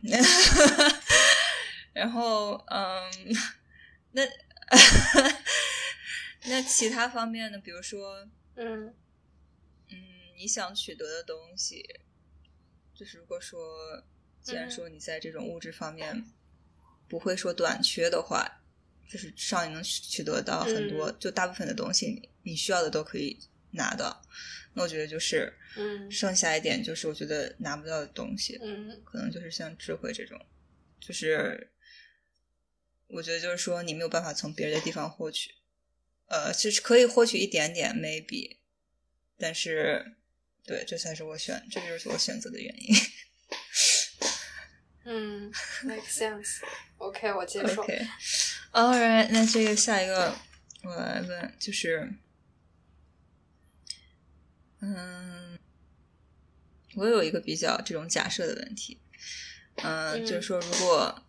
[1.94, 3.10] 然后嗯，
[4.12, 4.22] 那。
[6.44, 7.58] 那其他方面呢？
[7.58, 8.94] 比如说，嗯
[9.88, 9.96] 嗯，
[10.36, 12.00] 你想取得的东西，
[12.94, 14.04] 就是如果说，
[14.42, 16.24] 既然说你在这种物质方面
[17.08, 18.62] 不会说短缺的话，
[19.08, 23.38] 就是至少你能取得到很多，就大部分的东西，你你需要的都可以
[23.70, 24.22] 拿到。
[24.74, 30.44] 那我觉得就是，嗯，剩下一点就是我觉得拿不到的东西，嗯，可能就是像智慧这种，
[30.98, 31.70] 就是
[33.06, 35.54] 我觉得就是说你没有办法从别的地方获取。
[36.32, 38.56] 呃，其实可以获取一点点，maybe，
[39.36, 40.16] 但是，
[40.64, 42.96] 对，这才是我选，这就是我选择的原因。
[45.04, 46.60] 嗯，make sense。
[46.96, 47.82] OK，我接受。
[47.82, 50.34] OK，All right，那这个下一个
[50.84, 52.10] 我来问，就是，
[54.80, 55.58] 嗯，
[56.94, 59.02] 我有一个比较这种假设的问题，
[59.82, 61.26] 嗯，就是说，如果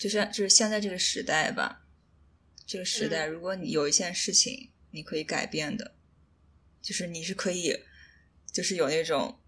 [0.00, 1.80] 就是就是现在这个时代吧。
[2.72, 5.94] 这个时代，如果你有一件事情你可以改变的，
[6.80, 7.78] 就是你是可以，
[8.50, 9.38] 就是有那种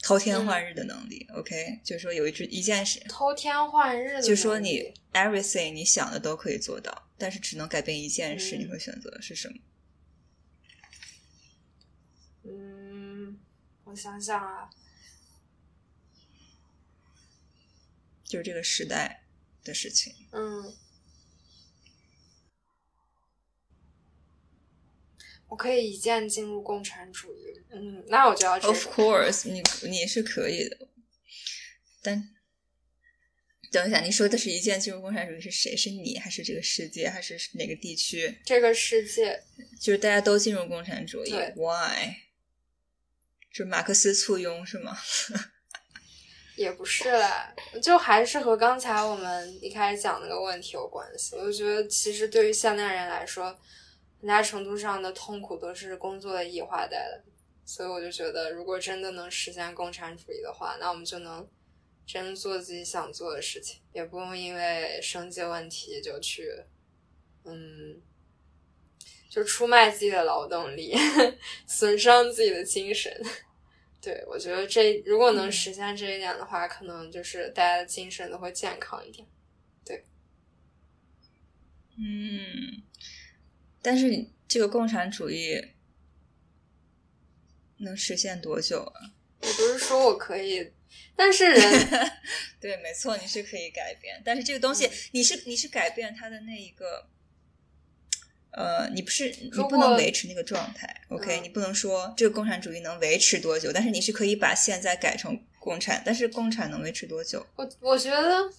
[0.00, 1.28] 偷天换日的能力。
[1.34, 9.58] OK，就是说有一只一件事偷天换日，就说你 everything 你想的都可以做到，但是只能改变一件事，你会选择是什么？
[12.44, 13.38] 嗯，
[13.84, 14.70] 我想想啊，
[18.24, 19.24] 就是这个时代
[19.62, 20.14] 的事情。
[20.32, 20.74] 嗯。
[25.54, 28.58] 我可以一键进入共产主义，嗯，那我就要。
[28.58, 30.88] Of course，你你是可以的，
[32.02, 32.28] 但
[33.70, 35.76] 等一下，你说的是一键进入共产主义是谁？
[35.76, 38.36] 是你还是这个世界还是哪个地区？
[38.44, 39.44] 这个世界
[39.80, 42.16] 就是大家都进入共产主义？Why？
[43.52, 44.98] 就马克思簇拥是吗？
[46.58, 51.36] 也不是啦，就还是和刚才我们一开始讲那个问题有关系。
[51.36, 53.56] 我就觉得，其实对于现代人来说。
[54.24, 57.24] 很大程度上的痛苦都是工作的异化带来的，
[57.66, 61.46] 所以我就觉得，如果真的能实现共产主义的话，那我们就能
[62.06, 66.50] 真做自己想做的事情，也不用因为生计问题就去，
[67.44, 68.00] 嗯，
[69.28, 70.94] 就出卖自己的劳动力，
[71.68, 73.14] 损伤自己的精神。
[74.00, 79.28] 对我觉得这如果能实现这一点的话，可能就是大家的精神都会健康一点。
[79.84, 80.02] 对，
[81.98, 82.82] 嗯。
[83.84, 85.62] 但是你这个共产主义
[87.76, 89.12] 能实现多久啊？
[89.42, 90.72] 我不是说我可以，
[91.14, 92.10] 但是人
[92.58, 94.22] 对，没错，你是可以改变。
[94.24, 97.06] 但是这个东西，你是你是改变它的那一个，
[98.52, 101.02] 呃，你不是你不能维持那个状态。
[101.08, 107.46] OK，你不能说这个共产主义能维持多久，但是你是可以把现在改成共产，但是共产能维持多久？
[107.56, 108.50] 我我觉得。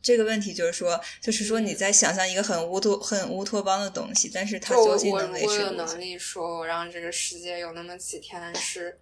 [0.00, 5.46] 这个问题就是说，就是说你在想象一个很乌托、很乌托邦的东西，但是它究竟能维持？
[5.46, 8.98] 我有能力说，我让这个世界有那么几天是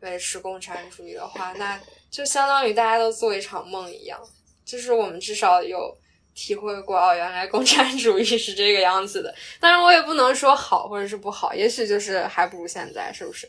[0.00, 1.80] 维持共产主义的话，那
[2.10, 4.20] 就相当于大家都做一场梦一样。
[4.64, 5.96] 就是我们至少有
[6.34, 9.34] 体会过，哦，原来共产主义是这个样子的。
[9.60, 13.48] 当然，我也不能说好或者是不好，也许就是还不如现在，是不是？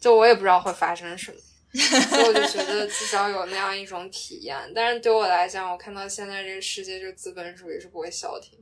[0.00, 1.38] 就我也不知道会发生什么。
[1.72, 8.58] 所以我就觉 得至少有那样一种体验，但是对我来讲，我看到现在这个世界，这个资本主义是不会消停。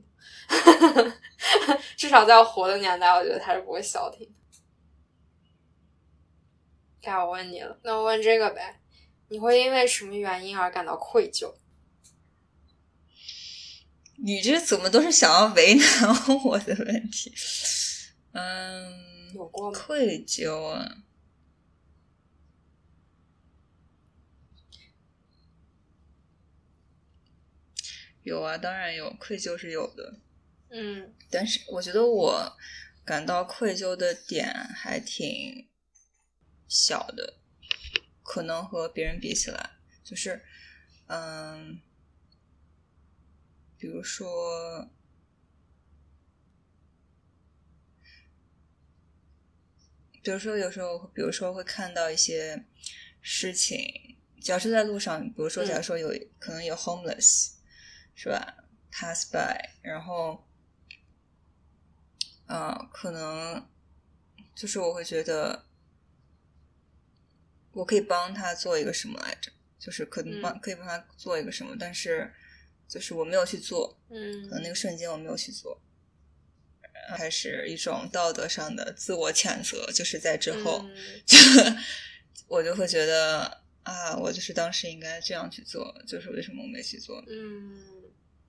[1.97, 4.29] 至少在我活的年代，我觉得它是不会消停。
[7.01, 8.79] 该我问你了，那我问这个呗，
[9.29, 11.53] 你会因为什么原因而感到愧疚？
[14.21, 17.33] 你这怎么都是想要为难我的问题？
[18.33, 19.79] 嗯，嗯，有过吗？
[19.79, 20.85] 愧疚啊，
[28.29, 30.19] 有啊，当然有，愧疚是有的。
[30.71, 32.57] 嗯但是我觉得我
[33.03, 35.67] 感到愧疚的点还挺
[36.67, 37.39] 小的，
[38.21, 39.71] 可能和别人比起来，
[40.03, 40.39] 就是
[41.07, 41.81] 嗯，
[43.79, 44.87] 比如说，
[50.21, 52.63] 比如说有时候，比如说会看到一些
[53.21, 57.53] 事情，只要是在路上，比如说，假如说有、可能有 homeless，
[58.19, 58.55] 是吧
[58.91, 60.45] ？pass by，然后。
[62.47, 63.63] 呃，可能
[64.55, 65.65] 就是我会觉得，
[67.73, 69.51] 我可以帮他做一个什么来着？
[69.77, 72.33] 就是可能帮、可以帮他做一个什么，但是
[72.87, 75.79] 就是我没有去做，嗯可能那个瞬间我没有去做，
[77.15, 81.37] 开始一种道德上的自我谴责，就是在之后，嗯 就
[82.47, 87.23] 我就会觉得啊，我就是当时应该这样去做，就是为什么我没去做？
[87.27, 87.79] 嗯，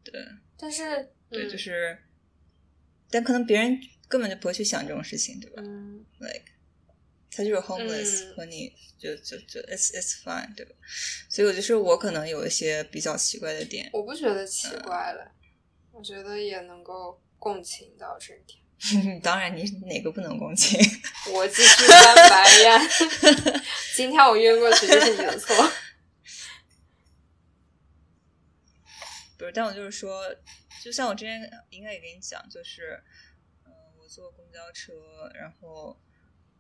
[0.05, 0.13] 对
[0.59, 1.99] 但是对，嗯就是，
[3.11, 3.79] 但可能别人
[4.09, 5.63] 根本就不会去想这种事情，对吧？
[5.65, 6.45] 嗯 like
[7.33, 10.73] 他就是 homeless、嗯和你就就就 it's it's fine 对吧？
[11.29, 15.31] 所以我就是我可能有一些比较奇怪的点，我不觉得奇怪了，
[15.93, 18.59] 我觉得也能够共情到这一点。
[19.23, 20.81] 当然你哪个不能共情？
[21.35, 22.81] 我继续翻白眼，
[23.95, 25.55] 今天我晕过去就是你的错。
[29.41, 30.23] 不是，但我就是说，
[30.85, 33.03] 就像我之前应该也跟你讲，就是
[33.65, 34.93] 嗯、呃我坐公交车，
[35.35, 35.99] 然后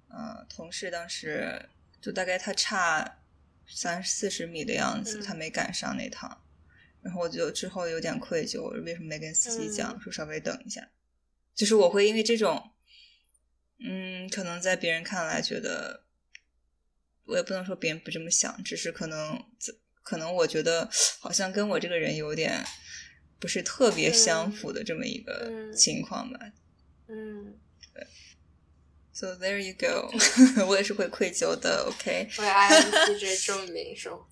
[0.08, 1.68] 呃同事当时
[2.00, 3.18] 就大概他差
[3.66, 6.42] 三四十米的样子，嗯他没赶上那趟。
[7.02, 10.88] 然后我就之后有点愧疚，我为什么没跟司机讲，嗯说稍微等一下？
[11.54, 12.72] 就是我会因为这种，
[13.78, 16.04] 嗯，可能在别人看来觉得，
[17.24, 19.44] 我也不能说别人不这么想，只是可能
[20.10, 20.90] 可能我觉得
[21.20, 22.64] 好像跟我这个人有点
[23.38, 26.40] 不是特别相符的这么一个嗯情况吧。
[27.06, 27.56] 嗯
[29.12, 30.10] ，So there you go，
[30.66, 31.86] 我也是会愧疚的。
[31.86, 34.28] OK，为 INTJ 证明说？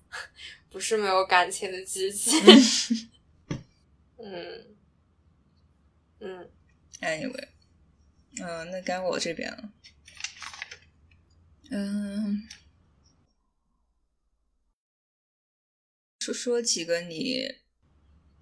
[0.69, 2.31] 不是没有感情的机器。
[4.17, 4.65] 嗯
[6.19, 6.49] 嗯
[6.99, 7.47] Anyway，
[8.41, 9.69] 嗯、那该我这边了。
[11.71, 12.43] 嗯，
[16.33, 17.47] 说说几个你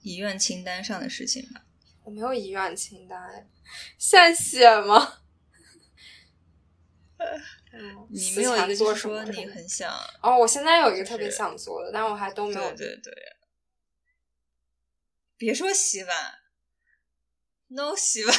[0.02, 1.66] 遗愿清单上的事情吧。
[2.04, 3.48] 我没有遗愿清单哎，
[3.98, 5.22] 现在写吗？
[7.18, 13.14] 嗯，你没有一个说你很想，哦，我现在有一个特别想做的，但我还都没有对对对，
[15.36, 16.34] 别说洗碗
[17.68, 18.36] ，no 洗碗，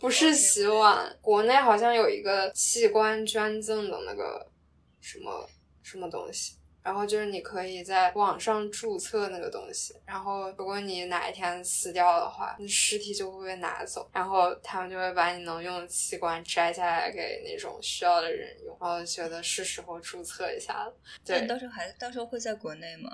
[0.00, 4.52] 不是洗碗，国内好像有一个器官捐赠的那个
[5.00, 5.48] 什么
[5.82, 6.56] 什么东西，
[6.86, 20.96] 然后就是你可以在网上注册那个东西，然后如果你哪一天死掉的话，你尸体就会被拿走，然后他们就会把你能用的器官摘下来给那种需要的人用，然后就觉得是时候注册一下了。
[21.24, 23.10] 对那你，到时候还到时候会在国内吗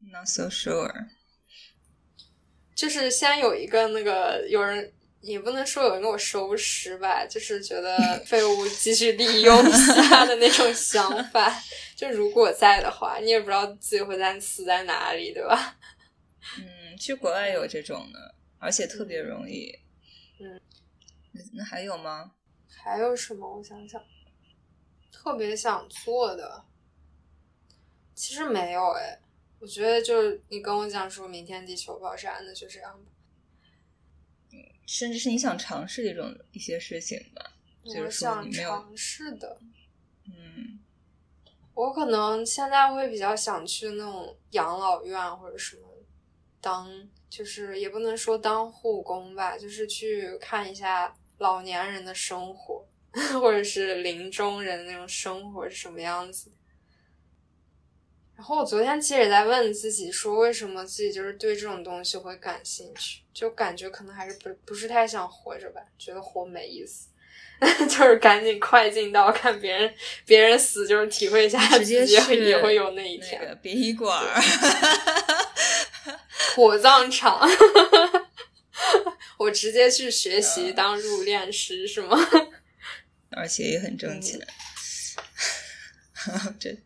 [0.00, 1.06] ？Not so sure。
[2.74, 11.52] 就是先有一个那个有人，也不能说有人给我收尸吧，就是觉得废物继续利用一下的那种想法。
[11.96, 15.76] 就如果在的话，你也不知道自己会在死在哪里，对吧？
[16.58, 19.70] 嗯，去国外有这种的，而且特别容易。
[20.40, 20.60] 嗯
[21.32, 22.32] 那，那还有吗？
[22.68, 23.56] 还有什么？
[23.56, 24.00] 我想想，
[25.10, 26.64] 特别想做的，
[28.14, 29.18] 其实没有哎。
[29.60, 33.10] 我觉得就是你跟我讲说明天地球爆炸，那就这样吧。
[34.88, 37.52] 甚至是你想尝试的一种一些事情吧。
[37.84, 39.58] 就是说我想你没有尝试的。
[40.26, 40.78] 嗯
[41.74, 45.82] 我可能现在会比较想去那种养老院或者什么，
[46.60, 46.88] 当
[47.30, 52.84] 就是也不能说当护工吧，就是去看一下老年人的生活，
[53.40, 56.56] 或者是临终人那种生活是什么样子的。
[58.38, 67.08] 然后我昨天其实也在问自己，说为什么自己就是对这种东西会感兴趣，就感觉可能还是不不是太想活着吧，觉得活没意思。
[67.88, 69.92] 就是赶紧快进到看别人
[70.24, 73.40] 别人死，就是体会一下自己也会也会有那一那天。
[73.44, 74.40] 个殡仪馆儿，
[76.54, 77.40] 火葬场，
[79.38, 82.16] 我直接去学嗯习当入殓师是吗？
[83.36, 84.38] 而且也很挣钱。
[86.28, 86.76] 嗯这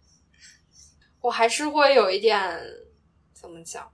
[1.23, 2.61] 我还是会有一点
[3.33, 3.91] 怎么讲？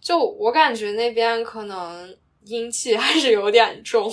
[0.00, 4.10] 就我感觉那边可能阴气还是有点重，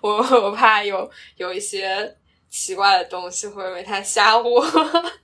[0.00, 2.16] 我我怕有有一些
[2.48, 5.20] 奇怪的东西会被他吓唬。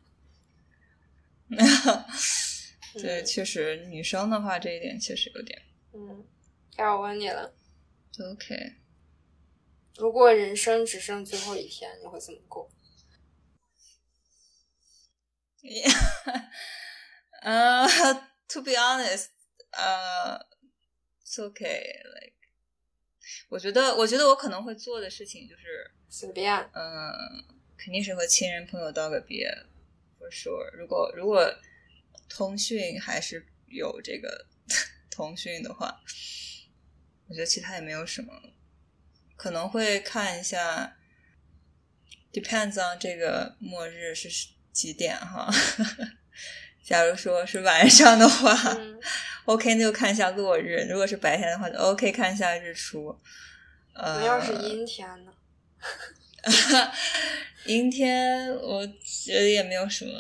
[3.01, 5.63] 对，确实，女生的话这一点确实有点。
[5.93, 6.25] 嗯，
[6.77, 7.55] 该我问你了。
[8.33, 8.75] OK，
[9.97, 12.69] 如果人生只剩最后一天，你会怎么过？
[17.43, 17.87] 呃，
[18.49, 19.27] To be honest，
[19.73, 20.39] 呃
[21.25, 22.35] ，It's OK，like，
[23.51, 27.13] 我觉得，我觉得我可能会做的事情就是随便，嗯，
[27.77, 29.47] 肯定是和亲人朋友道个别
[30.19, 30.71] ，For sure。
[30.79, 31.45] 如果如果
[32.29, 34.47] 通讯还是有这个
[35.11, 36.01] 通讯的话，
[37.29, 38.33] 我觉得其他也没有什么，
[39.37, 40.97] 可能会看一下
[42.33, 44.31] ，depends on 这个末日是
[44.79, 45.53] 几点哈。
[46.85, 48.57] 假如说是晚上的话，
[49.47, 53.19] OK，那就看一下落日；如果是白天的话，就 OK 看一下日出。
[53.95, 55.33] 呃，要是阴天呢？
[57.67, 60.13] 阴天，我觉得也没有什么。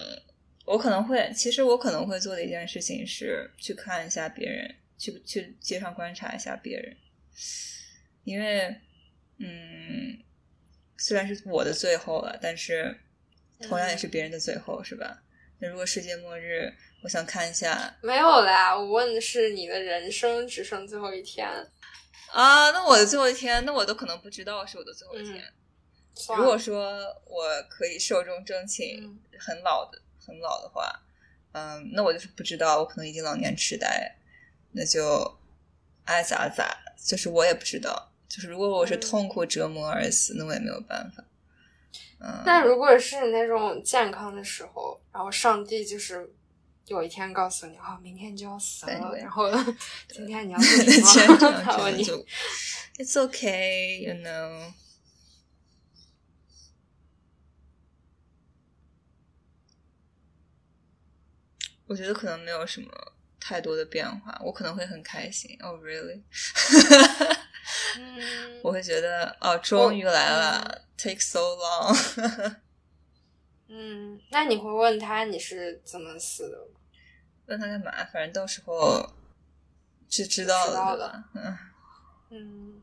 [0.64, 6.96] 我可能会，其实我可能会做的一件事情是去看一下别人，去去街上观察一下别人，
[8.24, 8.76] 因为，
[9.38, 10.18] 嗯，
[10.98, 12.98] 虽然是我的最后了，但是
[13.62, 15.22] 同样也是别人的最后，是吧？
[15.58, 17.96] 那如果世界末日，我想看一下。
[18.02, 21.48] 没有啦，我问的是你的人生只剩最后一天
[22.32, 22.70] 啊。
[22.70, 25.44] 那我的最后一天，那我都可能不知道是我的最后一天。
[26.36, 29.00] 如果说我可以寿终正寝，
[29.38, 30.00] 很老的。
[30.20, 30.92] 很老的话，
[31.52, 34.14] 嗯，那我就是不知道，我可能已经老年痴呆，
[34.72, 35.38] 那就
[36.04, 41.24] 爱咋咋，就是我也不知道，就是如果我是痛苦折磨而死，那我也没有办法。
[42.20, 46.28] 嗯，那如果是那种健康的时候，然后上帝就是
[46.86, 49.50] 有一天告诉你，啊，明天就要死了， 然后
[50.08, 51.62] 今天你要做什么？
[51.62, 52.04] 他问你，
[52.98, 54.72] It's okay, you know.
[61.86, 62.88] 我觉得可能没有什么
[63.40, 65.56] 太多的变化，我可能会很开心。
[65.62, 66.22] Oh, really？
[68.62, 72.56] 我会觉得哦，终于来了，Take so long。
[73.68, 76.58] 嗯，那你会问他你是怎么死的？
[77.46, 77.92] 问他干嘛？
[78.12, 79.14] 反正到时候
[80.08, 81.24] 就知道了？
[81.34, 81.58] 嗯
[82.30, 82.82] 嗯，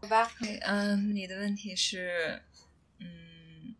[0.00, 0.30] 好吧。
[0.62, 2.42] 嗯，你的问题是，
[2.98, 3.74] 嗯，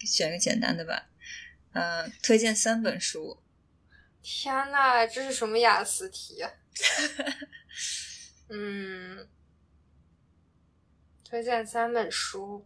[0.00, 1.06] 选个简单的吧。
[1.72, 3.38] 嗯，推荐三本书。
[4.22, 6.42] 天呐，这是什么雅思题？
[8.48, 9.28] 嗯，
[11.34, 12.64] 推荐三本书，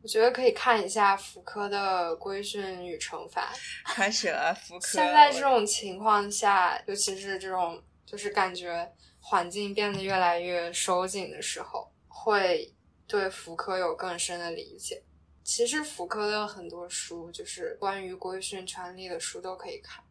[0.00, 3.52] 我觉得可以看一下福柯的《规训与惩罚》。
[3.92, 4.86] 开始了，福柯。
[4.86, 8.88] 现在这种情况下，尤其是这种就是感觉
[9.18, 12.72] 环境变得越来越收紧的时候，会
[13.08, 15.02] 对福柯有更深的理解。
[15.42, 20.04] 其实福柯的很多书，就是关于规训权利的书都可以看，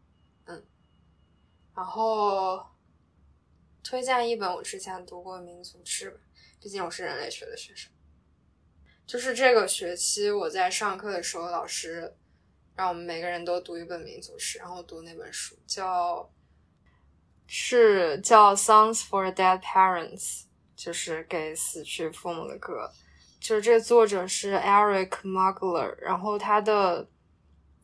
[0.44, 0.62] 嗯。
[1.74, 2.62] 然后
[3.82, 6.20] 推荐一本我之前读过《民族志》吧，
[6.60, 7.90] 毕竟我是人类学的学生。
[9.06, 12.14] 就是这个学期我在上课的时候，老师
[12.76, 16.30] 让我们每个人都读一本民族诗，然后读那本书叫
[17.46, 20.18] 是叫《Songs for Dead Parents》，
[20.76, 22.92] 就是给死去父母的歌。
[23.40, 27.08] 就是这个作者是 Eric Mugler，然后他的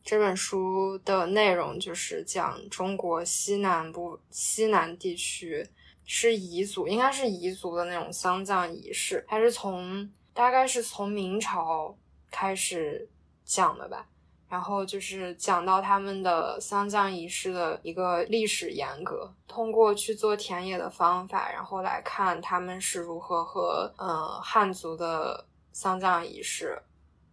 [0.03, 5.67] 这本书的内容就是讲中国西南部西南地区
[6.07, 11.95] 是彝族，应该是彝族的那种丧葬仪式，还是从大概是从明朝
[12.31, 13.07] 开始
[13.45, 14.07] 讲的吧。
[14.49, 26.81] 然后就是讲到他们的丧葬仪式的一个历史沿革，通过去做田野的方法，然后来看他们是如何和呃汉族的丧葬仪式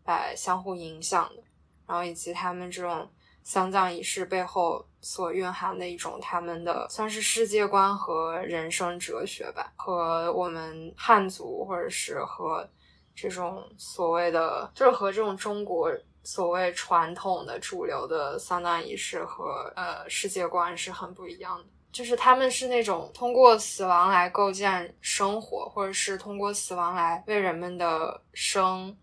[0.05, 1.43] 来相互影响的，
[1.87, 3.09] 然后以及他们这种
[3.45, 12.69] 丧葬仪式背后所蕴含的一种他们的算是世界观和人生哲学吧，和我们汉族或者是和
[13.15, 15.89] 这种所谓的就是和这种中国。
[16.27, 28.97] 所谓传统的主流的丧葬仪式和呃世界观是很不一样的，就是他们是那种通过死亡来构建生活，或者是通过死亡来为人们的生。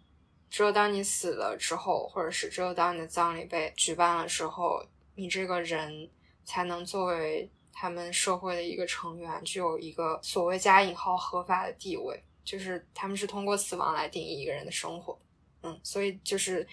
[0.52, 4.86] 只有当你死了之后，或者是只有当你的葬礼被举办了之后，
[5.16, 6.08] 你这个人
[6.46, 12.24] 才能作为他们社会的一个成员，具有一个所谓加引号合法的地位。
[12.44, 15.18] 就是他们是通过死亡来定义一个人的生活。
[15.64, 16.68] 嗯，所以就是。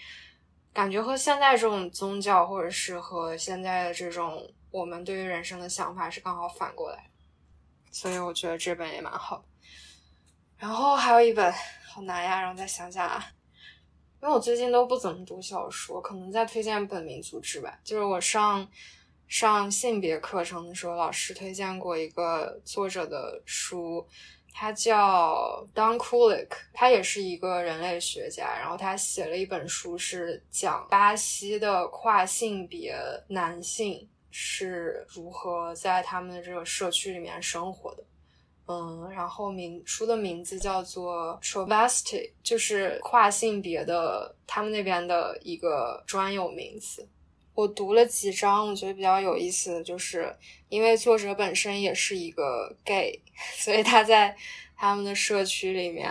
[0.71, 7.09] 感觉和现在这种宗教，或者是和现在的这种我们对于人生的想法是刚好反过来。
[7.91, 9.43] 所以我觉得这本也蛮好。
[10.57, 11.51] 然后还有一本
[11.83, 13.31] 好难呀，让我再想想啊，
[14.21, 17.79] 因为我最近都不怎么读小说，可能再推荐本民族志吧。
[17.83, 18.67] 就是我上
[19.27, 24.05] 上性别课程的时候，老师推荐过一个作者的书。
[24.51, 32.97] 他叫 Don Kulik，他也是一个人类学家，然后他写了一本书，是讲巴西的跨性别
[33.29, 38.03] 男性是如何在他们的这个社区里面生活的。
[38.71, 47.07] 嗯，然后名书的名字叫做 Travesty，就是跨性别的他们那边的一个专有名词。
[47.55, 50.31] 我读了几章，我觉得比较有意思的就是，
[50.69, 53.19] 因为作者本身也是一个 gay，
[53.57, 54.37] 所以他在
[54.77, 56.07] 他们的社区里面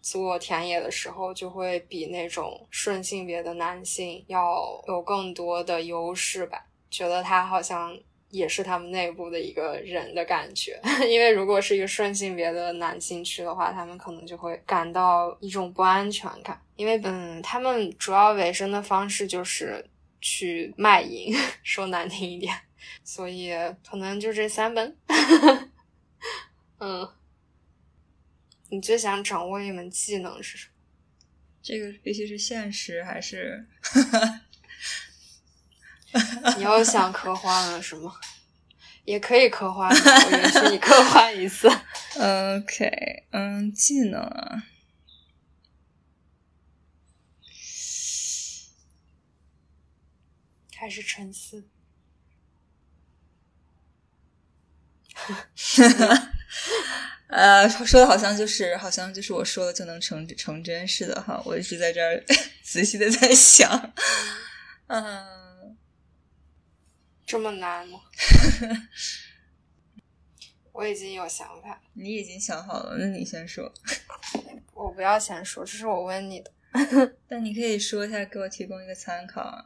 [0.00, 6.64] 做田野的时候，就会比那种顺性别的男性要有更多的优势吧。
[6.90, 7.94] 觉得他好像
[8.30, 19.84] 也是他们内部的一个人的感觉， 因为如果是一个顺性别的男性去的话，他们可能就会感到一种不安全感，因为嗯，他们主要维生的方式就是。
[20.20, 22.52] 去卖淫，说难听一点，
[23.04, 23.52] 所以
[23.88, 24.96] 可能就这三本。
[26.80, 27.08] 嗯，
[28.68, 30.72] 你最想掌握一门技能是什么？
[31.62, 33.64] 这个必须是现实还是？
[36.56, 38.14] 你要想科幻了是吗？
[39.04, 41.66] 也可以科幻，我允许你科幻一次。
[42.16, 44.64] OK，嗯，技能啊。
[50.78, 51.64] 开始沉思，
[57.26, 62.22] 呃，说的好像就是好像就是我说的就能成成真似的哈，我一直在这儿
[62.62, 63.92] 仔细的在想，
[64.86, 65.47] 嗯，
[67.28, 68.00] 这么难吗？
[70.72, 73.70] 我已经有想法，你已经想好了，那你先说，
[74.72, 76.50] 我不要先说，这是我问你的，
[77.28, 79.62] 但你可以说一下，给我提供一个参考啊。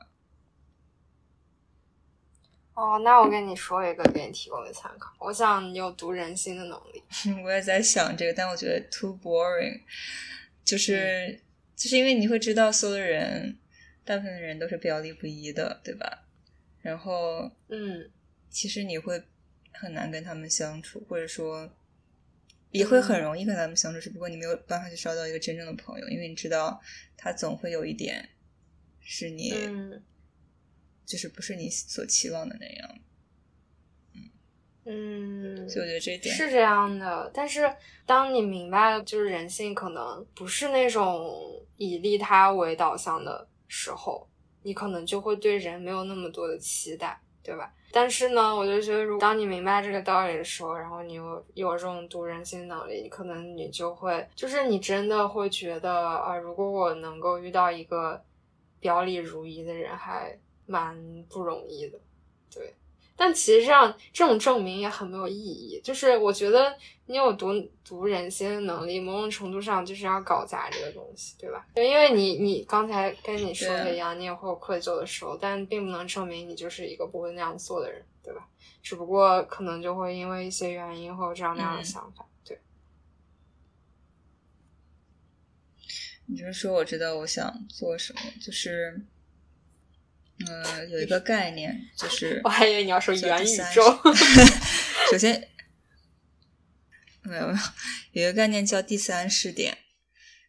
[2.75, 5.15] 哦，那我跟你说一个，给你提供个参考。
[5.21, 7.01] 我想你有读人心的能力。
[7.45, 9.81] 我也在想这个，但我觉得 too boring，
[10.65, 11.41] 就是
[11.77, 13.57] 就是因为你会知道，所有的人，
[14.05, 16.25] 大部分的人都是表里不一的，对吧？
[16.83, 18.11] 然后，嗯，
[18.51, 19.23] 其实你会
[19.73, 21.69] 很难跟他们相处，或者说
[22.71, 26.79] 也会很容易跟他们相处，只不过你没有办法去找到一个真正的朋友，因为你知道
[27.17, 28.29] 他总会有一点
[29.01, 29.55] 是你。
[31.05, 32.99] 就是不是你所期望的那样，
[34.87, 37.31] 嗯，所以我觉得这一点是这样的。
[37.35, 37.71] 但是
[38.07, 44.27] 当你明白了，就是人性可能不是那种以利他为导向的时候，
[44.63, 47.73] 你可能就会对人没有那么多的期待，对吧？
[47.91, 58.23] 但是呢，我就觉得，如当你明白这个道理的时候，然后你又有这种读人心能力，可能你就会，就是你真的会觉得啊，如果我能够遇到一个
[58.81, 60.39] 表里如一的人，还。
[60.65, 60.97] 蛮
[61.29, 61.99] 不容易的，
[62.55, 62.73] 对。
[63.17, 65.81] 但其实上这种证明也很没有意义。
[65.83, 67.53] 就是我觉得你有读
[67.85, 71.67] 读人心的能力，某种程度上就是要搞砸这个东西，对吧？
[71.77, 78.49] 因为你你刚才跟你说的一样，你也会有愧疚的时候，但并不能证明你就是一个不会那样做的人，对吧？
[78.83, 82.59] 只不过可能就会因为一些原因会有这样那样的想法，对。
[86.27, 89.05] 你就是说，我知道我想做什么，就是。
[90.47, 94.01] 呃，有一个概念，就是我还以为你要说元宇宙。
[95.11, 95.49] 首先，
[97.23, 97.59] 没有没有，
[98.13, 99.79] 有一个概念叫第三视点。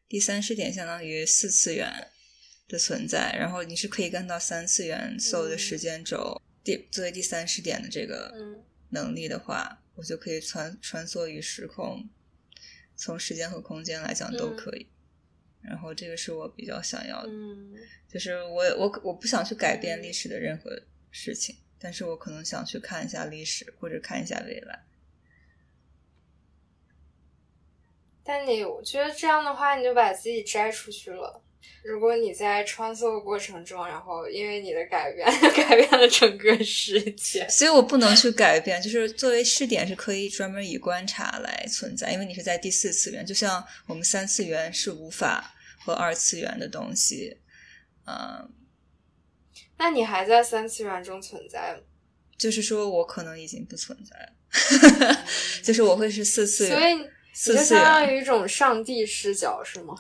[0.08, 2.08] 第三视点相当于四次元
[2.68, 6.42] 的存在，然后你是可以看到三次元所有的时间轴。
[6.64, 8.32] 第作为第三视点的这个
[8.90, 12.10] 能力的话，我就可以穿穿梭于时空，
[12.96, 14.88] 从时间和空间来讲都可以。
[15.64, 17.32] 然后这个是我比较想要的，
[18.12, 20.72] 就是我我我不想去改变历史的任何
[21.12, 24.84] 事情，但是我可能想去看一下历史或者看一下未来。
[28.26, 31.42] 但你我觉得这样的话，你就把自己摘出去了。
[31.82, 38.82] 如果你在穿梭的过程中，然后因为你的改变 改变了整个世界，所以我不能去改变。
[38.82, 45.53] 就是作为试点是可以专门以观察来存在，因为你是在第四次元，就像我们三次元是无法
[45.84, 47.38] 和二次元的东西。
[48.06, 48.50] 嗯，
[49.78, 51.82] 那你还在三次元中存在吗？
[52.38, 54.18] 就是说我可能已经不存在
[55.08, 55.24] 了，
[55.64, 59.96] 就是我会是四次元，所以四次元相当于一种上帝视角是吗？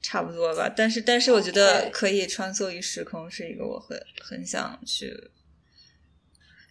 [0.00, 5.10] 差不多吧，但是但是我觉得可以穿梭于时空是一个我会很想去，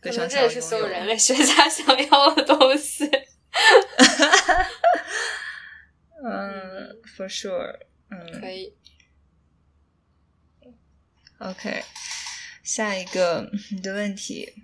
[0.02, 3.10] 可能这也是所有人类学家想要的东西。
[6.24, 7.76] 嗯，for sure，
[8.32, 8.74] 可嗯以。
[11.40, 11.84] ，OK，
[12.64, 14.64] 下一个你 的问题，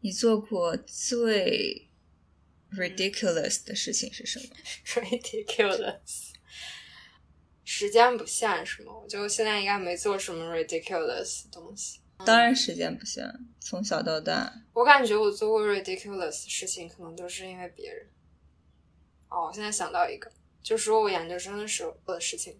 [0.00, 1.88] 你做过最
[2.72, 4.46] ridiculous 的事情是什么？
[5.02, 6.30] ridiculous，
[7.64, 8.92] 时间不限是吗？
[9.02, 12.00] 我就现在应该没做什么 ridiculous 的东西。
[12.24, 18.08] 当然时间不限，从小到大，我感觉我做过 ridiculous 的事情，可能都是因为别人。
[19.28, 20.30] 哦，我现在想到一个，
[20.62, 22.58] 就说我研究生的时候的事情。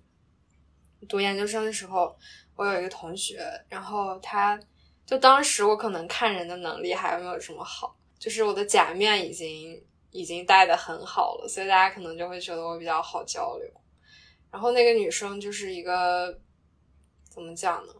[1.08, 2.16] 读研究生的时候，
[2.56, 3.38] 我有一个同学，
[3.68, 4.58] 然后他
[5.04, 13.70] 就当时我可能看人的能力还没有这么好，就是我的假面已经已经戴的很好了，所以大家可能就会觉得我比较好交流。
[14.50, 16.40] 然后那个女生就是一个
[17.28, 17.92] 怎么讲呢？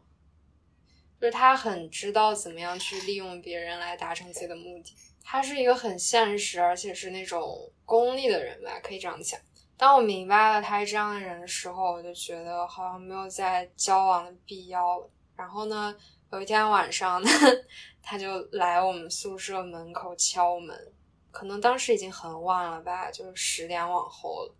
[1.20, 4.94] 就是她很知道怎么样去利用别人来达成自己的目的。
[5.28, 9.38] 他是一个很现实，而且是那种功利的人吧，可以这样讲。
[9.76, 15.10] 当我明白了他是这样的人的时候，我就觉得好像没有再交往的必要了。
[15.34, 15.94] 然后呢，
[16.30, 17.28] 有一天晚上呢，
[18.00, 20.92] 他就来我们宿舍门口敲门，
[21.32, 24.54] 可能当时已经很晚了吧，就是十点往后了，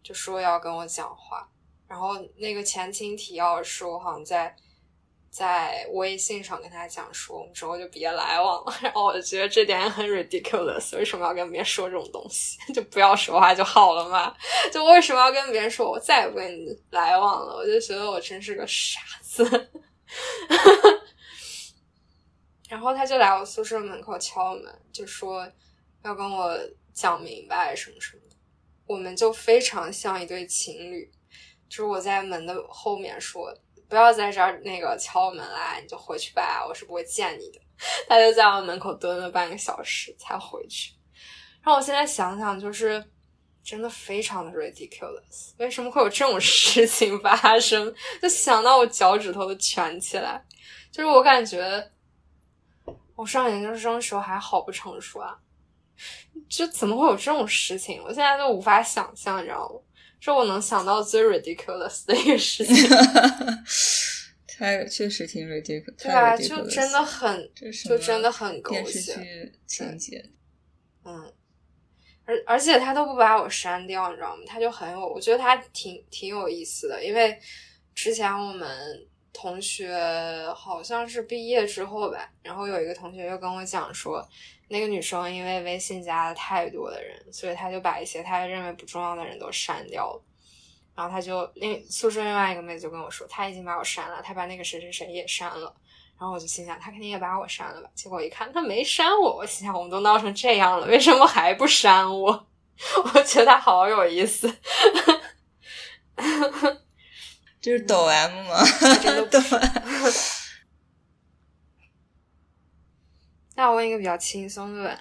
[0.00, 1.50] 就说要跟我讲话。
[1.88, 4.54] 然后那个前情提要是我好像在
[5.34, 8.72] 在微信上跟他讲说，我们之后就别来往了。
[8.80, 12.56] 然后我就觉得这点很 ridiculous，为什么要跟别人说这种东西？
[12.72, 14.32] 就不要说话就好了嘛。
[14.72, 17.56] 就为什么要跟别人说我再也不跟你来往了？
[17.56, 19.42] 我就觉得我真是个傻子。
[22.70, 25.44] 然后他就来我宿舍门口敲门，就说
[26.04, 26.56] 要跟我
[26.92, 28.36] 讲明白什么什么的。
[28.86, 31.10] 我们就非常像一对情侣，
[31.68, 33.52] 就是我在门的后面说
[33.94, 37.60] 不要在这儿那个敲门啦，你就回去吧，我是不会见你的。
[38.08, 40.92] 他就在我门口蹲了半个小时才回去。
[41.62, 43.04] 然后我现在想想，就是
[43.62, 47.94] 真的非常的 ridiculous，为什么会有这种事情发生？
[48.20, 50.44] 就想到我脚趾头都蜷起来。
[50.90, 51.88] 就是我感觉
[53.14, 55.38] 我上研究生的时候还好不成熟啊，
[56.48, 58.02] 就怎么会有这种事情？
[58.02, 59.78] 我现在都无法想象，你知道吗？
[60.24, 62.74] 是我能想到最 ridiculous 的一个事情。
[64.46, 67.50] 太确实挺 ridiculous，对啊，就真的很，
[67.86, 69.52] 就真的很狗血。
[69.66, 70.24] 情节。
[71.04, 71.32] 嗯，
[72.24, 74.42] 而而且他都不把我删掉，你知道吗？
[74.46, 77.36] 他就很有，我觉得他挺挺有意思的，因为
[77.94, 78.66] 之前我们
[79.32, 79.92] 同学
[80.54, 84.26] 好像是毕业之后吧，然后有一个同学又跟我讲说，
[84.68, 90.22] 那个女生因为微信加了太多的人，所以她就把一些她认为不重要的人都删掉了。
[90.94, 95.74] 然后她就另宿舍另外一个妹子就跟我说，她已经把我删了，她把那个谁谁谁也删了。
[96.18, 97.88] 然后我就心想，她肯定也把我删了吧？
[97.94, 99.36] 结果一看，她没删我。
[99.36, 102.46] 我心想，我们都闹成这样了，为什么还不删我？
[103.14, 104.48] 我觉得他好有意思。
[107.60, 108.64] 就是抖 M 吗？
[109.02, 110.43] 真的抖不 M。
[113.56, 114.98] 那我问一个比较轻松的问，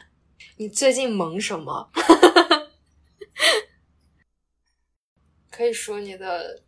[0.57, 1.89] 你最近萌什么？
[5.49, 6.61] 可以说你的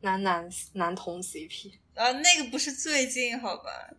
[0.00, 3.96] 男男男同 CP 啊，那个不是最近好吧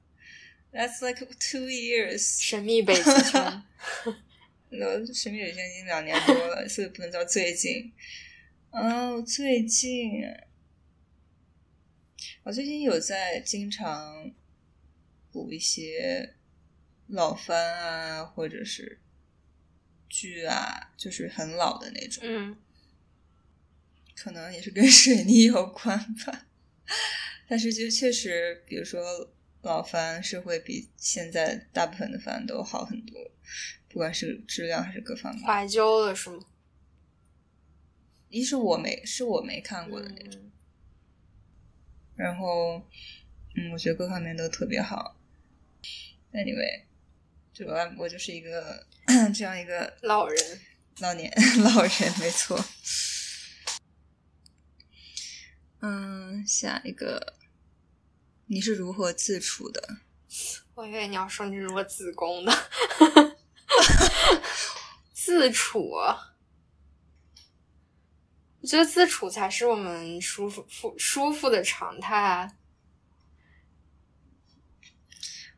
[0.72, 2.42] ？That's like two years。
[2.42, 3.64] 神秘北极圈。
[4.72, 7.92] 那神秘北极圈已经两年多了，所以不能叫最近。
[8.72, 10.24] 嗯，最近，
[12.44, 14.32] 我最近有在经常
[15.32, 16.36] 补一些
[17.10, 19.00] 老番啊，或者是
[20.08, 22.56] 剧啊，就是很老的那种，嗯
[24.16, 26.46] 可能也是跟水泥有关吧。
[27.48, 29.32] 但是就确实，比如说
[29.62, 33.32] 老番是会比现在大部分的番都好很多，
[33.88, 35.44] 不管是质量还是各方面。
[35.46, 36.46] 怀旧了是吗？
[38.30, 40.52] 一是我没是我没看过的那种，嗯
[42.16, 42.86] 然后
[43.56, 45.16] 嗯，我觉得各方面都特别好。
[46.34, 46.84] Anyway，
[47.60, 48.88] 就我我就是一个
[49.36, 50.62] 这样一个老人，
[51.00, 51.30] 老年
[51.62, 52.58] 老人，没错。
[55.82, 57.36] 嗯，下一个，
[58.46, 59.98] 你是如何自处的？
[60.76, 62.70] 我以为你要说你是如何自宫的。
[65.12, 66.18] 自处，我
[68.66, 72.54] 觉得自处才是我们舒服舒舒服的常态啊。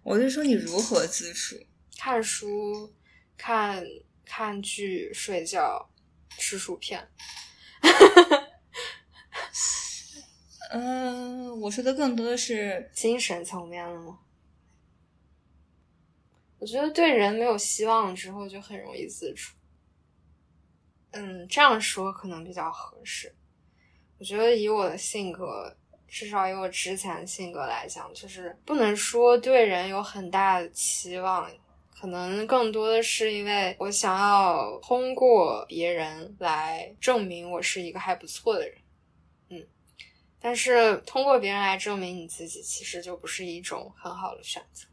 [0.01, 1.63] 我就说你如何自处？
[2.03, 2.91] 看书、
[3.37, 3.85] 看
[4.25, 5.87] 看剧、睡觉、
[6.31, 7.07] 吃薯片。
[10.71, 14.17] 嗯，我说的更多的是精神层面了吗？
[16.57, 19.55] 我觉得对人没有希望之后，就很容易自处。
[21.11, 23.35] 嗯，这样说可能比较合适。
[24.17, 25.77] 我觉得以我的性格，
[26.07, 31.47] 至少以我之前的性格来讲，就是不能说对人有很大的期望，
[32.01, 38.75] 可能更多的是因为我想要通过别人来证明我是一个还不错的人。
[39.49, 39.67] 嗯，
[40.39, 44.87] 但是通过别人来证明你自己，其实就不是一种很好的选择。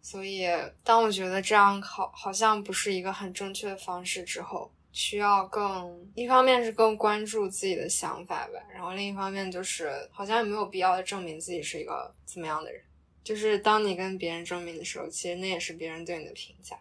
[0.00, 0.48] 所以，
[0.82, 4.72] 当我觉得这样好好像不是一个很正确的方式之后。
[4.92, 12.82] 需要更一方面是更关注自己的想法吧，然后另一方面就是好像也没有必要证明自己是一个怎么样的人。
[13.26, 16.78] 就是当你跟别人证明的时候，其实那也是别人对你的评价。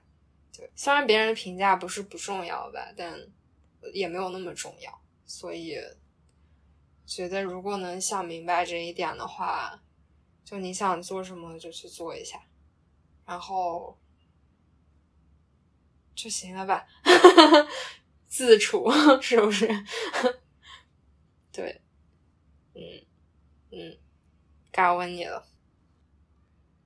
[0.55, 3.19] 对，虽然别人的评价不是不重要吧，但
[3.95, 5.01] 也没有那么重要。
[5.25, 5.75] 所以
[7.07, 9.81] 觉得如果能想明白这一点的话，
[10.43, 12.39] 就你想做什么就去做一下，
[13.25, 13.97] 然后
[16.13, 16.85] 就行了吧。
[18.29, 18.85] 自处
[19.19, 19.67] 是不是？
[21.51, 21.81] 对，
[22.75, 22.81] 嗯
[23.71, 23.97] 嗯，
[24.71, 25.47] 该问你了。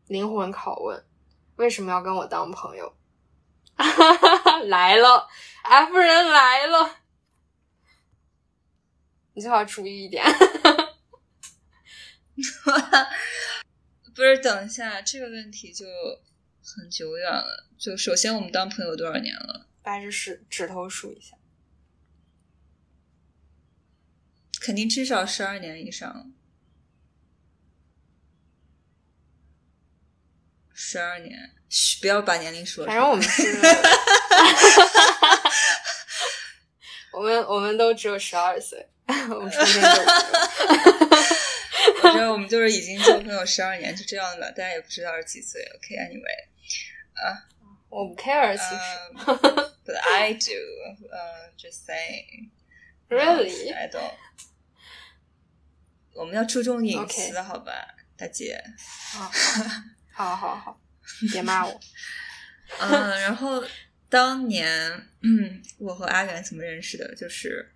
[0.09, 1.05] 灵魂拷问：
[1.55, 2.97] 为什么要跟我当朋友？
[4.65, 5.29] 来了
[5.63, 6.97] ，F 人来了，
[9.33, 10.25] 你最好注意一点。
[14.15, 15.85] 不是，等一下，这个问题就
[16.61, 17.67] 很久远了。
[17.77, 19.67] 就首先，我们当朋友多少年了？
[19.81, 21.37] 掰着指指头数一下。
[24.59, 26.33] 肯定至少十二年以上，
[30.81, 31.37] 十二年，
[31.69, 32.95] 嘘，不要把年龄说出来。
[32.95, 33.43] 反正我们是，
[37.11, 38.87] 我们我们都只有十二岁，
[39.29, 39.65] 我们初中
[42.01, 45.61] 我觉得我们就是已经做朋友十二年，就这样了，大家也不知道是几岁。
[45.75, 46.45] OK，Anyway，
[47.13, 47.43] 啊，
[47.89, 48.69] 我不 care，其实
[49.85, 50.53] ，But I do，
[51.11, 54.13] 呃，just saying，Really，I don't。
[56.13, 58.63] 我们要注重隐私，好吧，大姐。
[59.11, 59.29] 好，
[60.19, 60.81] 好，好，好，
[61.31, 61.79] 别骂我。
[62.77, 63.63] 嗯，然后
[64.09, 64.67] 当年，
[65.21, 67.15] 嗯，我和阿元怎么认识的？
[67.15, 67.73] 就是，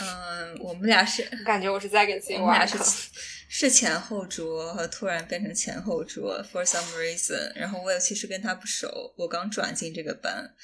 [0.00, 2.78] 嗯，我们俩是，我感觉我是在给自己我们俩是
[3.50, 7.52] 是前后桌，和突然变成前后桌，for some reason。
[7.56, 10.54] 然后我也其实跟他不熟，我刚转进这个班，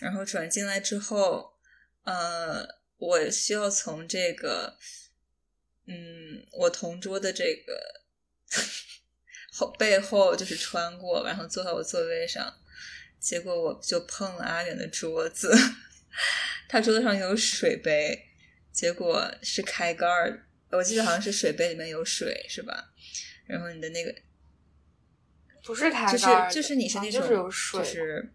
[0.00, 1.52] 然后转进来之后，
[2.02, 2.66] 呃，
[2.96, 4.76] 我需要从这个。
[5.86, 8.02] 嗯，我同桌的这个
[9.52, 12.54] 后背后就是穿过，然后坐在我座位上，
[13.18, 15.52] 结果我就碰了阿远的桌子，
[16.68, 18.28] 他桌子上有水杯，
[18.72, 22.92] 结果是开盖儿，我记得好像是水杯里面有水，是吧？
[23.46, 24.14] 然后你的那个
[25.64, 28.32] 不是开盖就是就是你是那种就是。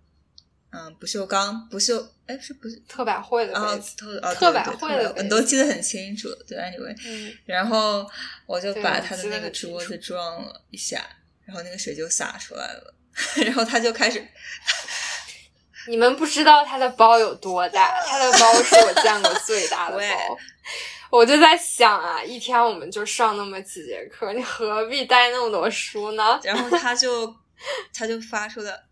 [0.76, 3.96] 嗯，不锈钢，不锈，哎，是不是特百惠的杯子？
[3.96, 6.28] 特哦，特百惠的，你都记得很清楚。
[6.46, 8.06] 对，anyway，然后
[8.46, 11.02] 我就把他的那个桌子撞了一下，
[11.46, 12.94] 然后那个水就洒出来了，
[13.38, 14.22] 然后他就开始。
[15.88, 20.38] 你们不知道他的包有多大，他的包是我见过最大的 包。
[21.12, 26.38] 我就在想啊，一天我们就上那么几节课，你何必带那么多书呢？
[26.44, 27.34] 然后他就
[27.94, 28.84] 他就发出了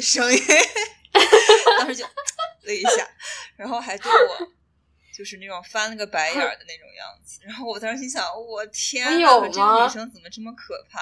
[0.00, 0.40] 声音。
[1.78, 3.08] 当时就了一下，
[3.56, 4.52] 然后还对我
[5.16, 7.40] 就是那种翻了个白眼的那种样子。
[7.42, 11.00] 然后我当时心想：我天呐，这个女生怎么这么可怕？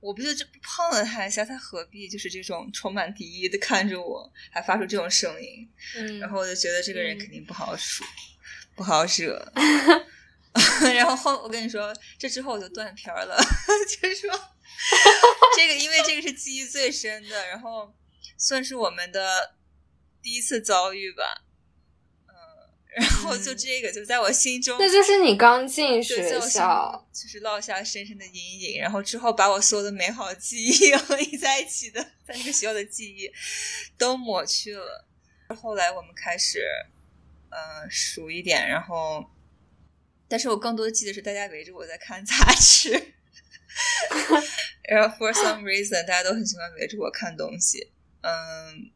[0.00, 5.68] 我不就这碰了她一下，她何必就是这种充满敌意的看着我，还发出这种声音？
[6.18, 8.04] 然后我就觉得这个人肯定不好处，
[8.74, 9.52] 不好惹。
[10.94, 13.36] 然后后我跟你说，这之后我就断片了，
[13.88, 14.30] 就是说
[15.56, 17.46] 这个，因为这个是记忆最深的。
[17.48, 17.94] 然后。
[18.38, 19.54] 算是我们的
[20.22, 21.22] 第一次遭遇吧，
[22.28, 22.32] 嗯，
[22.96, 33.30] 然后就这个就在我心中，那就是你刚进学校，就是落下深深的阴影，然后之后把我所有的美好记忆 和你在一起的，在那个学校的记忆
[33.98, 35.06] 都抹去了。
[35.60, 36.64] 后来我们开始，
[37.50, 39.28] 呃，熟一点，然后，
[40.28, 42.92] 但是我更多的记得是大家围着我在看杂志，
[44.88, 47.92] 然后 for some reason 大家都很喜欢围着我看东西。
[48.22, 48.91] 嗯，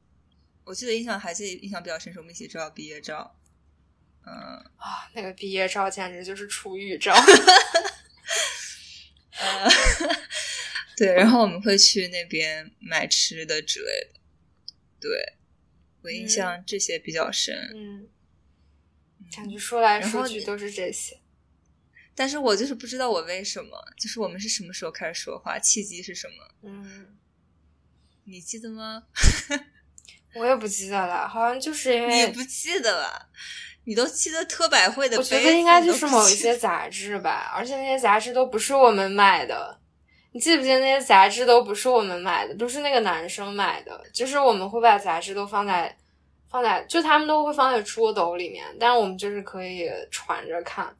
[0.66, 3.38] 我记得印象还记印象比较深，是我们一起照毕业照。
[4.26, 4.32] 嗯
[4.76, 7.14] 啊，那个毕业照简直就是出狱照。
[9.38, 9.70] 呃，
[10.98, 14.20] 对，然后我们会去那边买吃的之类的。
[14.98, 15.34] 对，
[16.02, 17.54] 我印象这些比较深。
[17.72, 18.08] 嗯，
[19.30, 21.20] 感觉说来说去都是这些。
[22.16, 26.54] 但是我就是不知道我为什么，就是我们是什么时候开始说话，契机是什么？
[26.62, 27.16] 嗯，
[28.24, 29.04] 你记得吗？
[30.39, 33.28] 我也不记得了，好像就是因为你为不记得了？
[33.84, 39.78] 你都记得特百惠的我，觉得应该就是某一些杂志吧，而且那些杂志都不是我们买的。
[40.32, 44.05] 你记不记得那些杂志都不是我们买的，都是那个男生买的。
[44.12, 45.97] 就是我们会把杂志都放在
[46.51, 50.95] 放在，就他们都会放在桌斗里面，但是我们就是可以传着看。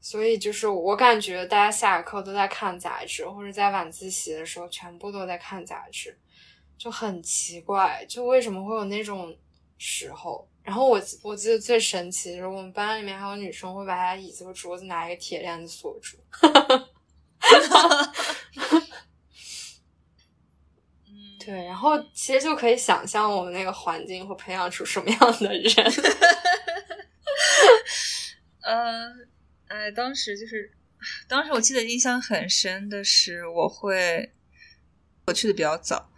[0.00, 6.16] 所以就是我感觉大家下课都在看杂志，或者在晚自习的时候全部都在看杂志，
[6.78, 9.36] 就很奇怪，就为什么会有那种
[9.78, 10.48] 时候？
[10.62, 16.16] 然后我我记得最神奇的是，我们班里面还有女生会把她椅子和桌子拿一个铁链子锁住。
[21.06, 25.72] 嗯，对，然后其实就可以想象我们那个环境会培养出什么样的人。
[28.62, 29.06] 呃，
[29.68, 30.72] 哎，当时就是，
[31.28, 34.32] 当时我记得印象很深的是，我会
[35.26, 36.10] 我去的比较早，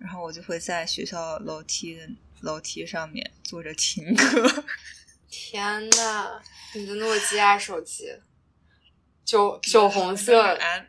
[0.00, 2.08] 然后我就会在学校楼梯的
[2.40, 4.64] 楼梯上面坐着听歌。
[5.30, 6.42] 天呐，
[6.74, 8.12] 你的诺基亚手机，
[9.24, 10.84] 酒酒红色，M，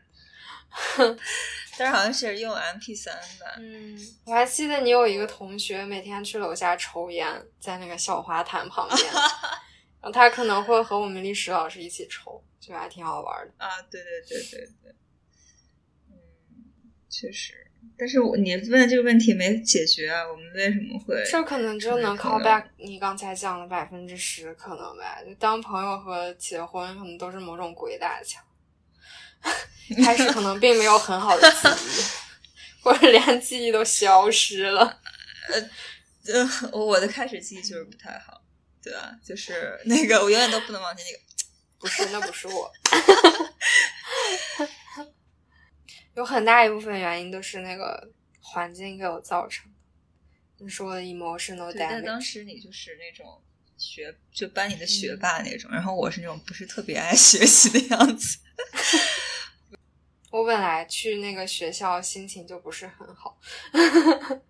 [1.78, 3.46] 但是好像是用 MP 三吧。
[3.60, 3.96] 嗯，
[4.26, 9.14] 我还记得你有一个同学每天去楼下抽烟，在那个小花坛旁边，
[10.02, 13.54] 然后他可能会和我们历史老师一起抽，就还挺好玩的。
[13.64, 14.96] 啊，对对对对对，
[16.10, 16.18] 嗯，
[17.10, 17.71] 确实。
[17.98, 21.24] 但是我你问的这个问题没解决啊，我们为什么会？
[21.30, 28.44] 这可能就能可 call back 你刚才讲的百分之十可能吧，就当朋友和结婚可能都是某种鬼打墙，
[30.04, 32.02] 开始可能并没有很好的记忆，
[32.82, 35.00] 或者连记忆都消失了。
[36.28, 38.42] 呃，我的开始记忆就是不太好，
[38.84, 41.20] 对啊，就是那个我永远都不能忘记那个。
[41.80, 42.72] 不是，那不是我。
[46.16, 49.78] 有很大一部分原因都是那个环境给我造成的。
[50.64, 53.42] 你说的 emotional 对，但当 damage，当时你就是那种
[53.78, 58.38] 学，就班里的学霸那种，然后我是那种不是特别爱学习的样子。
[60.32, 63.40] 我本来去那个学校心情就不是很好。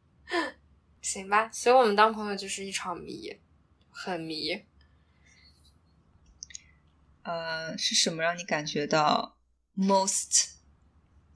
[1.01, 3.39] 行吧，所以我们当朋友就是一场迷，
[3.89, 4.63] 很迷。
[7.23, 9.37] 呃，是什么让你感觉到
[9.75, 10.55] most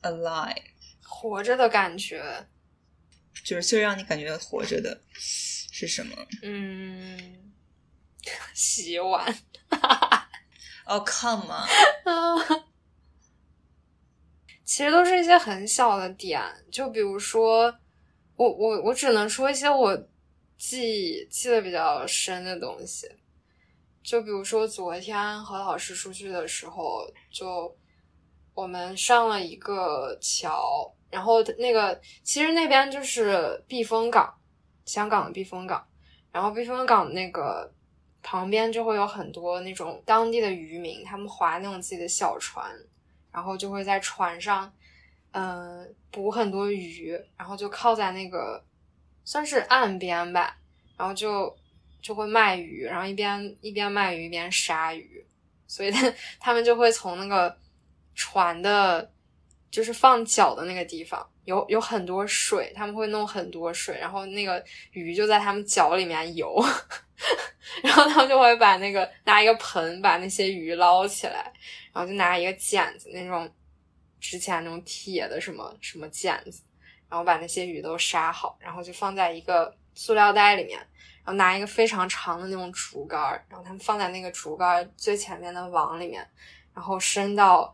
[0.06, 0.62] alive？
[1.04, 2.48] 活着的感觉，
[3.44, 6.16] 就是最让你感觉活着的是什么？
[6.44, 7.54] 嗯，
[8.54, 9.36] 洗碗。
[10.86, 11.68] 哦、come on！
[14.64, 16.42] 其实都是一些很小的点，
[16.72, 17.76] 就比如说，
[18.36, 19.96] 我我我只能说一些我
[20.58, 23.10] 记记得比较深的东西，
[24.04, 27.76] 就比如说昨天和老师出去的时候，就
[28.56, 34.34] 我们上了一个桥，然后那个其实那边就是避风港，
[34.86, 35.86] 香港的避风港，
[36.32, 37.72] 然后避风港那个
[38.24, 42.76] 旁边就会有很多那种当地的渔民，他们划那种自己的小船。
[43.32, 44.72] 然后就会在船上，
[45.32, 48.64] 嗯、捕很多鱼，然后就靠在那个
[49.26, 50.56] 算是岸边吧，
[50.98, 51.54] 然后就
[52.02, 55.22] 就会卖鱼，然后一边一边卖鱼一边杀鱼，
[55.68, 57.54] 所以他 他们就会从那个
[58.16, 59.12] 船的，
[59.70, 66.60] 就是放脚的那个地方，有有很多水，他们会弄很多水，然后那个鱼就在他们脚里面游，
[67.84, 71.52] 然后他们就会把那个拿一个盆把那些鱼捞起来。
[71.94, 73.50] 然后就拿一个剪子，那种
[74.20, 76.62] 之前那种铁的什么什么剪子，
[77.08, 80.78] 然后把那些鱼都杀好，然后就放在一个塑料袋里面，
[81.24, 86.28] 然后拿一个非常长的那种竹竿，然后他们放在那个竹竿最前面的网里面，
[86.74, 87.74] 然后伸到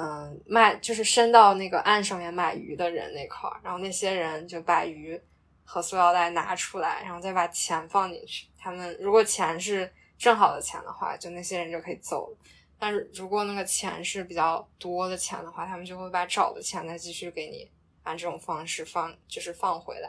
[0.00, 5.20] 嗯卖就是伸到那个岸上面买鱼的人那块儿，然后那些人就把鱼
[5.64, 8.46] 和塑料袋拿出来，然后再把钱放进去。
[8.56, 12.38] 他们如果钱是正好的钱的话，就那些人就可以走了。
[12.78, 17.68] 但是如果那个钱是比较多的钱的话，他们就会把找的钱再继续给你
[18.04, 20.08] 按这种方式放，就是放回来。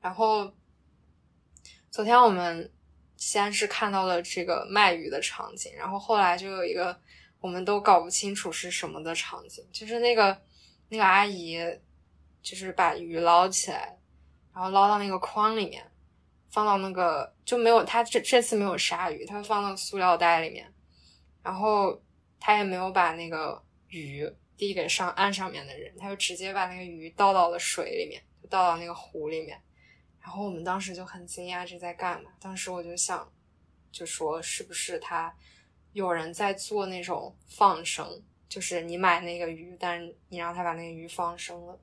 [0.00, 0.52] 然后
[1.88, 2.68] 昨天我们
[3.16, 7.00] 先是看到了这个卖鱼的场景，然后后来就有一个
[7.40, 10.40] 我们都搞不清楚是什么的场景，就是那个
[10.88, 11.58] 那个阿姨
[12.42, 13.96] 就是把鱼捞起来，
[14.52, 15.88] 然后捞到那个筐里面，
[16.50, 20.72] 放到那个就没有她这这次没有杀鱼，她放到塑料袋里面。
[21.42, 22.00] 然后
[22.40, 29.60] 她也没有把那个鱼递给上岸上面的人，她就直接把那个鱼倒到了水里面，就倒到那个湖里面。
[30.20, 32.30] 然后我们当时就很惊讶这在干嘛。
[32.40, 33.32] 当时我就想，
[33.90, 35.34] 就说是不是他
[35.92, 41.78] 有人在做那种放生，就是你买那个鱼，但是你让他把那个鱼放生了。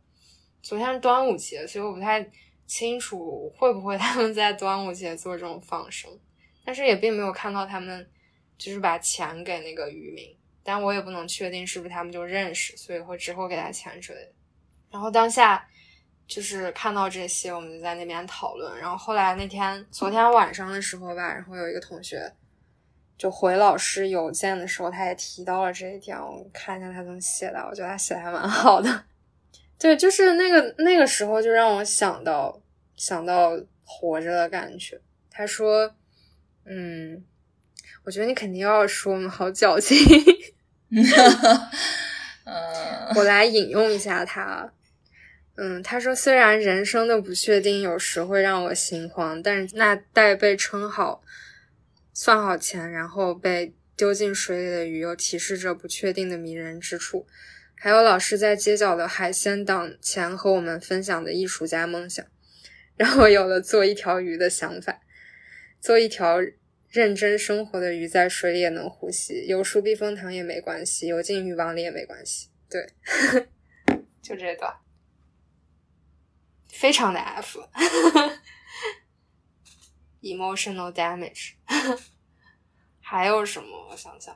[0.62, 2.28] 昨天是端午节，所以我不太
[2.66, 6.10] 清楚会不会他们在端午节做这种放生，
[6.64, 8.10] 但是也并没有看到他们
[8.58, 14.32] 就是把钱给那个渔民，但我也不能确定是不是他们就认识，所以会之后给他钱之类的。
[14.90, 15.68] 然后当下
[16.26, 18.80] 就是看到这些，我们就在那边讨论。
[18.80, 22.34] 然后后来那天昨天晚上的时候吧，然后有一个同学
[23.18, 26.18] 就回老师邮件的时候，他也提到了这一点。
[26.18, 29.04] 我看一下他怎么写的，我觉得他写的还蛮好的。
[29.78, 32.62] 对，就是那个那个时候，就让我想到
[32.96, 33.52] 想到
[33.84, 35.00] 活着的感觉。
[35.30, 35.94] 他说
[36.66, 37.24] ：“嗯，
[38.06, 39.98] 我觉得你肯定要说，我们好矫情。
[42.46, 44.72] ”嗯，我来引用一下他。
[45.58, 51.22] 嗯，他说：“虽然人生的不确定有时会让我心慌，但是那待被称好、
[52.18, 57.28] 算好钱，然后被丢进水里的鱼，又提示着不确定的迷人之处。
[57.76, 62.26] 还有老师在街角的海鲜档前和我们分享的艺术家梦想，
[62.96, 65.02] 让我有了做一条鱼的想法。
[65.82, 66.38] 做一条
[66.90, 72.48] 认真生活的鱼，在水里也能呼吸，游出避风塘也没关系，游进渔网里也没关系。
[72.70, 72.88] 对，
[74.24, 74.74] 就这段。”
[76.72, 77.60] 非常的 F
[80.26, 81.52] Emotional damage，
[83.00, 83.88] 还有什么？
[83.92, 84.36] 我想想，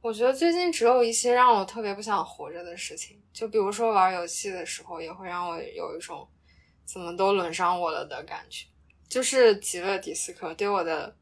[0.00, 6.28] 我觉得最近只有一些让我特别不想活着的事情，就比如说玩游戏的时候，也会让我有一种
[6.84, 8.66] 怎么都轮上我了的感觉。
[9.08, 11.16] 就是极乐迪斯科对我的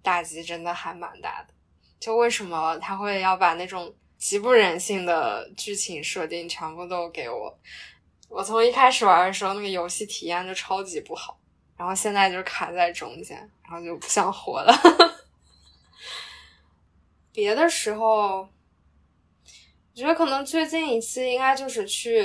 [0.00, 1.52] 打击真的还蛮大的。
[1.98, 7.58] 就为什么他会要把那种极不人性的剧情设定全部都给我？
[8.28, 11.40] 我从一开始玩的时候，那个游戏体验就超级不好，
[11.76, 14.72] 然后现在就是卡在中间，然后就不想活了。
[17.32, 18.48] 别的时候，我
[19.94, 22.24] 觉得可能最近一次应该就是去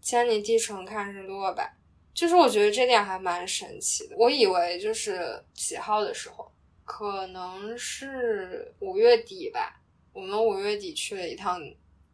[0.00, 1.76] 千里地城看日落吧，
[2.14, 4.16] 就是我觉得这点还蛮神奇的。
[4.16, 6.50] 我以为就是几号的时候，
[6.84, 9.80] 可能是五月底吧，
[10.12, 11.60] 我们五月底去了一趟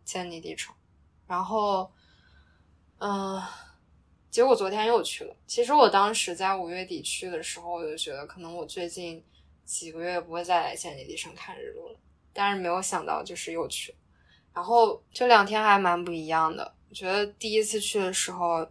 [0.04, 0.74] 千里地城，
[1.26, 1.90] 然后。
[2.98, 3.38] 嗯，
[4.30, 5.34] 结果昨天又去了。
[5.46, 9.24] 其实我当时在五月底去的时候，我就觉得可能我最近
[9.64, 11.98] 几个月不会再来千里地城看日落了。
[12.32, 13.98] 但是没有想到，就是又去了。
[14.52, 16.74] 然后这两天还蛮不一样的。
[16.88, 18.66] 我觉得第一次去的时候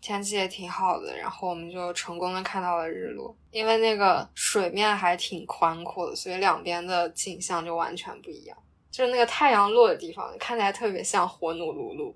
[0.00, 3.36] 天气也挺好的，然后我们就成功的看到了日落。
[3.50, 8.56] 因为那个水面还挺宽阔的，所以两边的景象就完全不一样。
[8.92, 12.14] 就是那个太阳落的地方，看起来特别像火奴鲁鲁，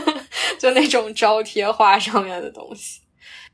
[0.60, 3.00] 就那种招贴画上面的东西。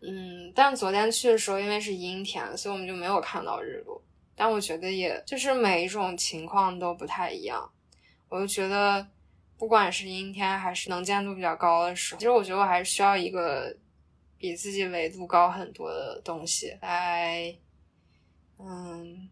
[0.03, 4.03] 嗯，但昨天去的时候，因为是阴天，所以我们就没有看到日落。
[4.35, 7.71] 但我觉得，也就是每一种情况都不太一样。
[8.29, 9.07] 我就觉得，
[9.57, 13.75] 不管是阴天还是能见度比较高的时候，其实我觉得我还是需要一个
[14.37, 17.57] 比自己维度高很多的东西来，
[18.59, 19.31] 嗯，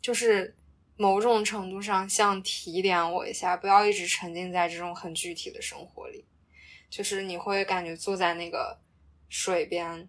[0.00, 0.54] 就是。
[0.98, 6.26] 某种程度上，像提点我一下，不要一直沉浸在这种很具体的生活里。
[6.90, 8.76] 就是你会感觉坐在那个
[9.28, 10.08] 水边，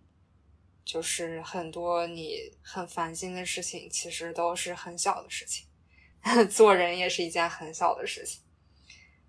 [0.84, 5.68] 就是很多你很烦心的事情，其实都是很小的事情。
[6.50, 8.42] 做人也是一件很小的事情。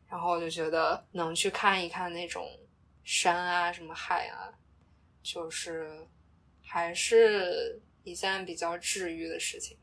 [0.09, 2.49] 然后我就觉得能去看一看那种
[3.05, 4.49] 山啊，什么海啊，
[5.23, 6.07] 就是
[6.65, 9.77] 还是一件比较治愈的事情。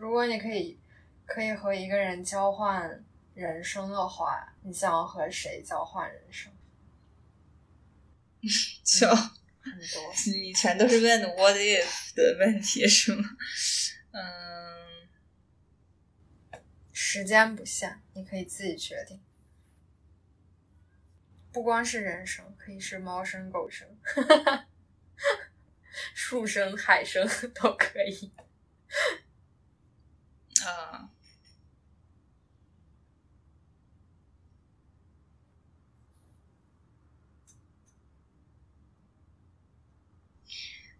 [0.00, 0.80] 如果你可以，
[1.26, 3.04] 可以和一个人交换
[3.34, 6.50] 人生的话，你想要和谁交换人生？
[8.82, 13.28] 就很多， 你全都是问 what if 的问题是吗？
[14.12, 15.06] 嗯，
[16.94, 19.20] 时间不限，你可以自己决定。
[21.52, 23.86] 不光是人生，可以是猫生、狗生，
[26.14, 28.32] 树生、海生都可以。
[30.64, 31.10] 啊，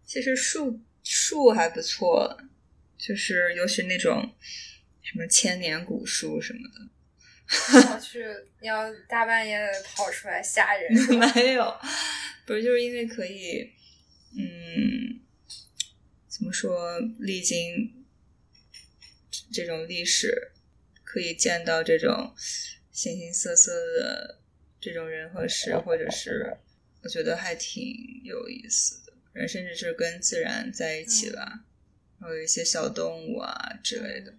[0.04, 2.36] 其实树树还不错，
[2.98, 4.34] 就是尤其那种
[5.02, 6.90] 什么千年古树什么的。
[7.90, 8.24] 要 去，
[8.60, 10.92] 要大半夜的跑出来吓人？
[11.34, 11.76] 没有，
[12.46, 13.72] 不是，就是因为可以，
[14.36, 15.20] 嗯，
[16.28, 17.99] 怎么说，历经。
[19.52, 20.52] 这种历史
[21.04, 22.34] 可以见到这种
[22.92, 24.40] 形形色色的
[24.80, 26.56] 这种人和事，或者是
[27.02, 29.12] 我觉得还挺有意思的。
[29.32, 31.64] 人甚至是跟自然在一起了，
[32.20, 34.34] 还有一些小动物啊之类的。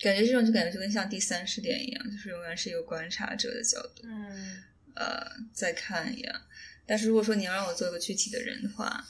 [0.00, 4.62] 感觉这种就感觉就跟像第三视点一样，就是永远是一个观察者的角度，嗯
[4.94, 6.42] 呃，在看一样。
[6.86, 9.06] 但是如果说你要让我做一个具体的人的话，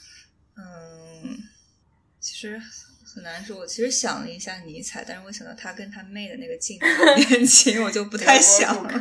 [0.57, 1.41] 嗯，
[2.19, 2.61] 其实
[3.13, 3.57] 很难说。
[3.57, 6.85] 我其实想了一下尼采，但是我想到他跟他妹的那个镜头
[7.15, 8.99] 恋情，我就不太 想了。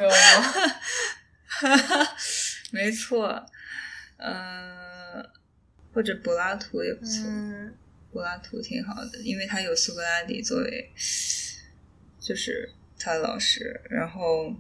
[2.72, 3.46] 没错，
[4.18, 5.28] 嗯、
[5.92, 7.24] 或者柏拉图也不错。
[7.26, 7.76] 嗯
[8.12, 10.92] 柏拉图挺好的，因为他有苏格拉底作为，
[12.20, 14.52] 就是他的老师，然后，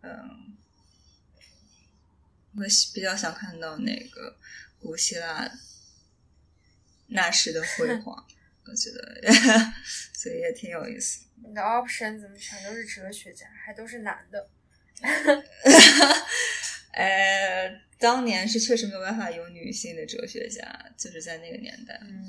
[0.00, 0.56] 嗯，
[2.56, 4.36] 我比较想看到那个
[4.80, 5.48] 古希腊
[7.08, 8.26] 那时的辉 煌，
[8.64, 9.32] 我觉得，
[10.14, 11.26] 所以也挺有意思。
[11.44, 14.48] 你的 option 怎么全都是哲学家，还都是男的？
[16.92, 20.62] 呃，当年是确实没有办法有女性的哲学家，
[20.96, 21.96] 就是在那个年代。
[22.02, 22.24] 嗯，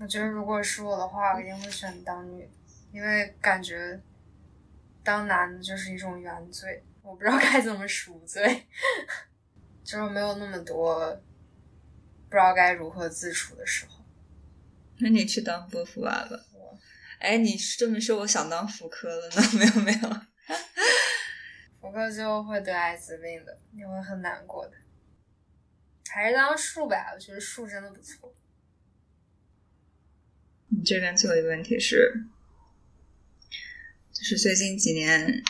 [0.00, 2.50] 我觉得如果是我的话，我一定会选当女的，
[2.92, 4.00] 因为感觉
[5.04, 8.66] 当男的就是一种原罪，我不知道该怎么赎罪，
[9.84, 11.22] 就是没有那么多
[12.28, 14.04] 不知道该如何自处的时候。
[14.98, 16.38] 那你去当波伏娃吧。
[17.18, 19.42] 哎，你这么说，我想当福柯了呢。
[19.58, 20.20] 没有没有，
[21.80, 24.72] 福柯就会得艾滋病的，你会很难过的。
[26.10, 28.34] 还是当树吧，我觉得树真的不错。
[30.68, 32.26] 你这边最后一个问题是，
[34.12, 35.42] 就是最近几年，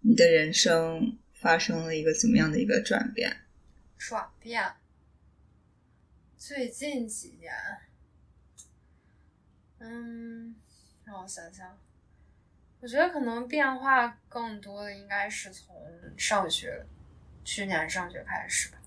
[0.00, 3.46] 你的人生发生了一个怎么样的一个转变？
[3.96, 4.74] 转变，
[6.44, 7.54] 最近几年，
[9.78, 10.56] 嗯，
[11.04, 11.78] 让我想想，
[12.80, 15.72] 我觉得可能变化更多的应该是从
[16.18, 16.84] 上学，
[17.44, 18.78] 去年上学开始吧，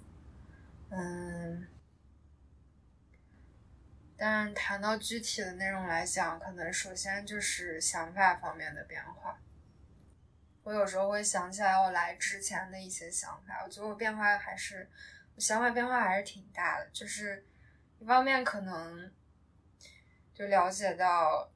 [0.90, 1.66] 嗯，
[4.18, 9.40] 但谈到具体的内容来讲，可能首先就是想法方面的变化。
[10.64, 14.90] 我有时候会想起来我来之前的一些想法，我觉得我变化还是，
[15.38, 16.90] 想法变化还是挺大的。
[16.92, 17.46] 就是
[18.00, 19.12] 一方面可能
[20.34, 21.52] 就了解到，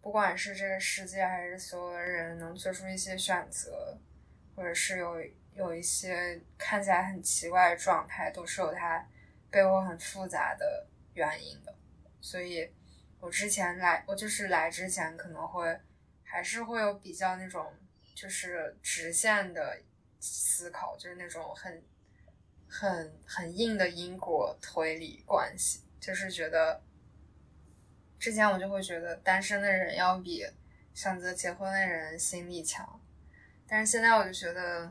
[0.00, 3.98] 不管是这个世界还是所有的人能做出一些选择，
[4.54, 5.22] 或者是有
[5.54, 9.06] 有一些看起来很奇怪的状态，都是有它
[9.50, 11.74] 背后很复杂的原因的。
[12.20, 12.72] 所以，
[13.20, 15.80] 我之前来，我就是来之前可能会
[16.22, 17.72] 还是会有比较那种。
[18.12, 19.80] 就是直线的
[20.18, 21.82] 思考，就是那种很、
[22.70, 25.82] 很、很硬的因果推理关系。
[26.00, 26.80] 就是觉得
[28.18, 30.46] 之前我就会觉得单身的人要比
[30.94, 33.00] 选择结婚的人心力强，
[33.66, 34.90] 但是现在我就觉得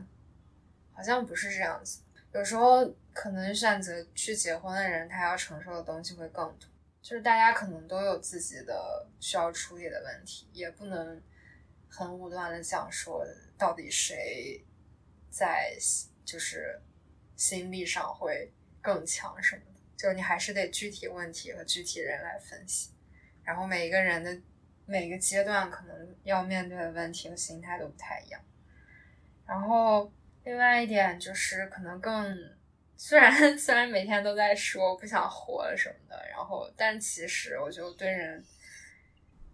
[0.92, 2.02] 好像不是这样子。
[2.32, 6.68] 有时候可能选择去结婚的人，他要承受的东西会更多。
[7.02, 11.20] 就是大家可能都有自己的需要处理的问题，也不能。
[11.92, 13.26] 很武断的讲说，
[13.58, 14.64] 到底谁
[15.28, 15.76] 在
[16.24, 16.80] 就是
[17.40, 18.52] 心力上会
[18.82, 22.90] 更强什么的，就你还是得具体问题和具体人来分析。
[23.42, 24.38] 然后每一个人的
[24.84, 28.38] 每个阶段可能要面对的问题和心态都不太一样。
[29.46, 30.12] 然后
[30.44, 32.36] 另外一点就是可能更
[32.98, 38.44] 虽然 虽然每天都在说不想活了什么的，然后但其实我就对人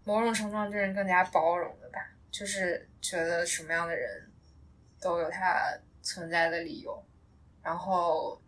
[0.03, 2.05] 某种程度上对人更加包容了吧。
[2.29, 4.29] 就是觉得什么样的人
[4.99, 7.03] 都有他存在的理由，
[7.63, 8.41] 然后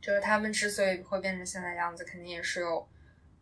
[0.00, 2.88] 就是他们之所以会变成现在样子，肯定也是有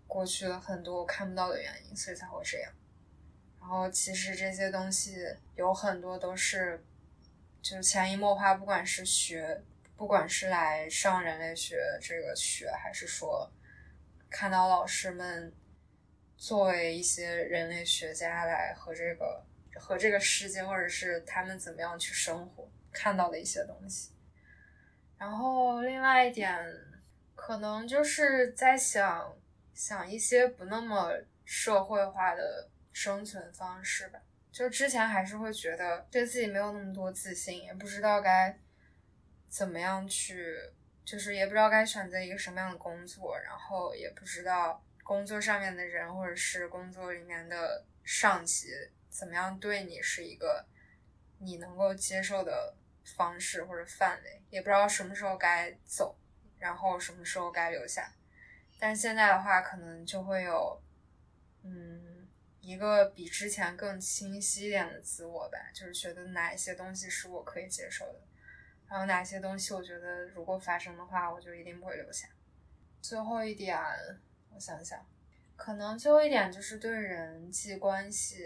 [0.07, 2.73] 过去的很多看不到的原因，所以才会这样。
[3.61, 5.17] 然后其实这些东西
[5.57, 6.85] 有很多都是
[7.63, 9.63] 就潜移默化，不管是学，
[9.97, 13.51] 不管是来上人类学这个学，还是说
[14.31, 15.53] 看到老师们。
[16.41, 19.45] 作为一些人类学家来和这个
[19.75, 24.13] 和这个世界，或者是他们怎么样去生活，看到的一些东西。
[25.19, 26.59] 然后另外一点，
[27.35, 29.37] 可能就是在想
[29.75, 31.13] 想一些不那么
[31.45, 34.21] 社会化的生存方式吧。
[34.51, 38.59] 就之前还是会觉得对自己没有那么多自信，也不知道该
[39.49, 40.57] 怎么样去，
[41.05, 44.83] 就是也不知道该选择一个什么样的工作，然后也不知道。
[45.05, 48.69] 工作上面的人，或者是工作里面的上级，
[49.09, 50.67] 怎么样对你是一个
[51.39, 52.75] 你能够接受的
[53.17, 56.17] 方式或者范围，也不知道什么时候该走，
[56.59, 58.13] 然后什么时候该留下。
[58.79, 60.81] 但现在的话，可能就会有，
[61.65, 62.29] 嗯，
[62.61, 68.21] 一个比之前更清晰一点的自我吧，就是觉得哪一些东西是我可以接受的，
[68.89, 72.29] 然后哪些东西我觉得如果发生的话，我就一定不会留下。
[73.01, 73.77] 最后一点，
[74.55, 75.05] 我想想，
[75.57, 78.45] 可能最后一点就是对人际关系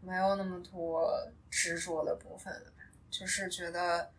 [0.00, 1.10] 没有那么多
[1.50, 2.73] 执着的部分了，
[3.16, 4.10] 就是觉得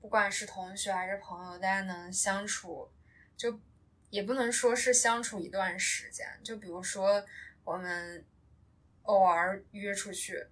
[0.00, 2.90] 不管是同学还是朋友，大家能相处，
[3.36, 3.60] 就
[4.10, 7.24] 也不能说是相处一段时间，就比如说
[7.62, 8.24] 我们
[9.04, 10.44] 偶尔约出去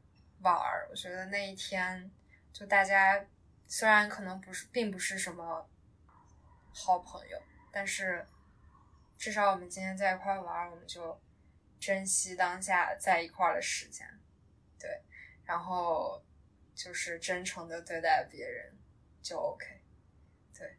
[0.43, 2.09] 玩儿，我觉得那一天
[2.53, 3.27] 就大家
[3.67, 5.69] 虽然可能不是，并不是什么
[6.73, 7.43] 好朋友。
[7.73, 8.25] 但是，
[9.19, 11.21] 至少我们今天在一块玩，我们就
[11.81, 14.07] 珍惜当下在一块的时间，
[14.79, 15.03] 对，
[15.45, 16.23] 然后
[16.75, 18.77] 就是真诚的对待别人，
[19.23, 19.67] 就 OK，
[20.57, 20.77] 对，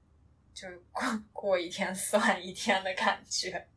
[0.53, 3.67] 就过过一天算一天的感觉，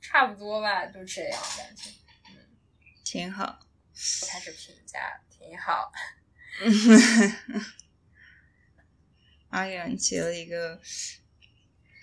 [0.00, 1.90] 差不多吧，就这样感觉，
[2.28, 2.36] 嗯，
[3.04, 3.58] 挺好，
[4.28, 5.92] 开始评价，挺好。
[9.50, 10.80] 阿远接了一个。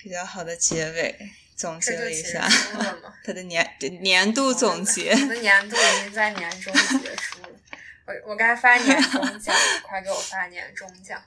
[0.03, 1.15] 比较好的结尾，
[1.55, 2.49] 总结了一下
[3.23, 5.11] 他的年年度总结。
[5.11, 7.49] 我的年度已经在年终结束了，
[8.06, 11.22] 我我该发年 终奖，快给我发年终奖。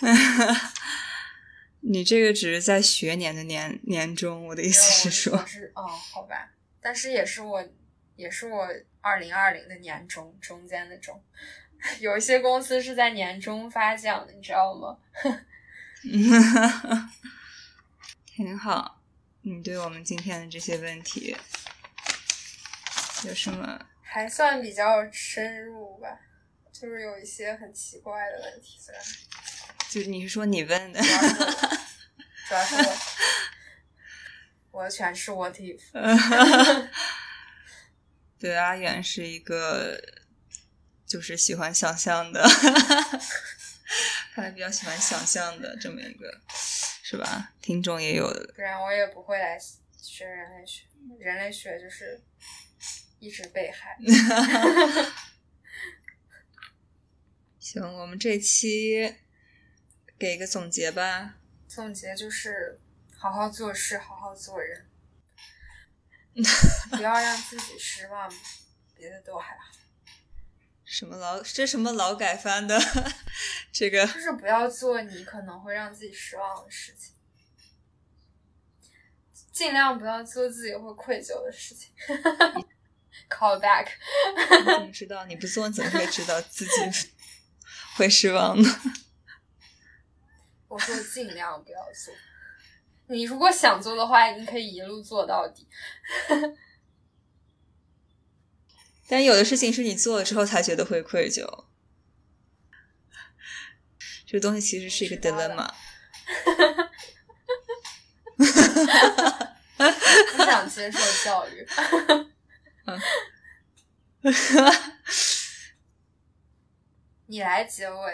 [1.84, 6.50] 你这个只是在学年的年年终，我的意思是说，是哦，好吧，
[6.80, 7.64] 但是也是我，
[8.16, 8.68] 也是我
[9.00, 11.22] 二零二零的年终，中间的中。
[11.98, 14.96] 有一些公司是在年终发奖的，你知道吗？
[18.26, 19.00] 挺好，
[19.42, 21.36] 你对我们今天的这些问题
[23.24, 23.86] 有什么？
[24.12, 26.06] 还算比较深入吧，
[26.70, 29.02] 就是有一些很奇怪的问题，虽然
[29.90, 32.74] 就你是说你问的，主要是
[34.70, 35.80] 我，我全是我题。
[38.38, 39.98] 对，阿远是一个
[41.06, 42.46] 就是喜欢想象的，
[44.34, 46.38] 看来比较喜欢想象的这么一个。
[47.02, 47.52] 是吧？
[47.62, 49.58] 听众也有的，不然我也不会来
[49.98, 50.84] 学人类学。
[51.18, 52.22] 人类学就是
[53.22, 53.96] 一直被害。
[57.60, 59.14] 行，我们这期
[60.18, 61.36] 给个总结吧。
[61.68, 62.80] 总结就是
[63.16, 64.90] 好好做事，好好做人，
[66.90, 68.28] 不要让自己失望，
[68.96, 69.70] 别的都还好。
[70.84, 71.40] 什么劳？
[71.44, 72.76] 这什么劳改犯的？
[73.70, 77.14] 这个就是不要做你可能会让自己失望的事情，
[79.52, 81.94] 尽量不要做自己会愧疚的事情。
[83.28, 83.88] Call back。
[84.60, 85.24] 你怎么知道？
[85.26, 86.70] 你不做，你怎么会知道自己
[87.96, 88.68] 会失望呢？
[90.68, 92.14] 我说尽量不要做。
[93.08, 95.68] 你如果想做的话，你可以一路做到底。
[99.08, 101.66] 但有的事情是你做了之后才觉得会愧疚，
[104.26, 105.70] 这个东西其实是一个 dilemma。
[110.36, 111.66] 不想接受教育。
[117.26, 118.12] 你来结尾，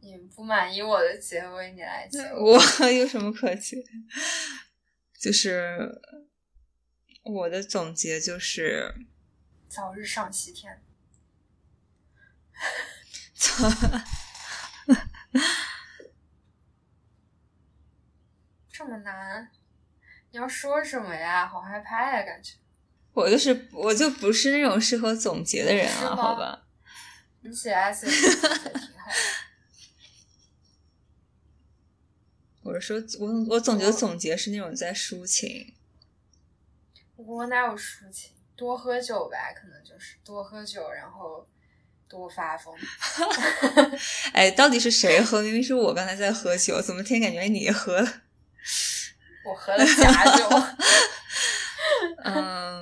[0.00, 2.18] 你不满意我的结尾，你来结。
[2.32, 2.58] 我
[2.90, 3.76] 有什么可结？
[5.18, 6.00] 就是
[7.22, 8.94] 我的总结就是。
[9.68, 10.82] 早日上西天。
[18.72, 19.50] 这么难？
[20.30, 21.46] 你要说什么呀？
[21.46, 22.54] 好害怕呀，感觉。
[23.16, 26.64] 我就是，我就不是那种适合总结的人啊，好吧？
[27.40, 28.48] 你写 essay 挺好。
[32.62, 35.72] 我是说，我我总觉得总结是那种在抒情。
[37.16, 38.32] 我哪有抒情？
[38.54, 41.48] 多喝酒呗，可能就是多喝酒，然后
[42.06, 42.74] 多发疯。
[44.34, 45.40] 哎，到底是谁喝？
[45.40, 47.96] 明明是我刚才在喝酒，怎么天感觉你喝？
[49.46, 50.46] 我喝了假酒。
[52.24, 52.75] 嗯，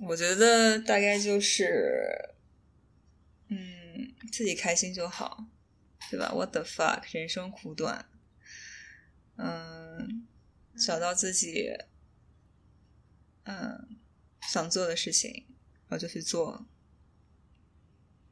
[0.00, 2.34] 我觉得大概就是，
[3.48, 5.46] 嗯，自己开心就好，
[6.10, 8.06] 对吧？What the fuck，人生苦短。
[9.36, 10.26] 嗯，
[10.76, 11.76] 找到自己。
[13.46, 13.98] 嗯，
[14.40, 15.44] 想做的事情，
[15.86, 16.66] 然后就去做，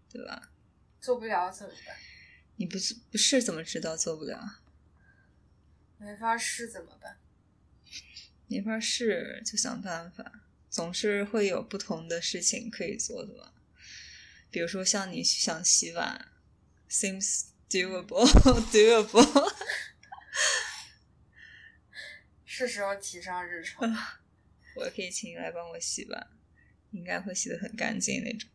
[0.09, 0.51] 对吧？
[1.03, 1.95] 做不了怎么办？
[2.57, 2.79] 你不
[3.11, 4.63] 不试怎么知道做不了？
[5.99, 7.19] 没法试怎么办？
[8.47, 10.42] 没法试就想办法，
[10.73, 13.53] 总是会有不同的事情可以做的嘛。
[14.51, 16.33] 比如说像你想洗碗
[16.91, 19.53] ，seems doable，doable，
[22.47, 24.21] 是时候提上日程了。
[24.77, 26.27] 我可以请你来帮我洗碗，
[26.93, 28.49] 应该会洗的很干净那种。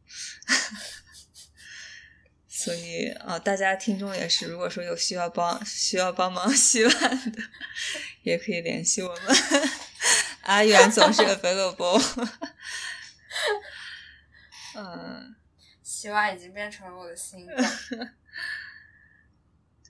[2.47, 7.43] 所以啊，大家听众也是，如果说有需要帮需要帮忙洗碗的，
[8.23, 9.23] 也可以联系我们。
[10.47, 11.99] 阿远总是 available。
[14.75, 15.35] 嗯，
[15.83, 17.55] 洗碗已经变成了我的心梗。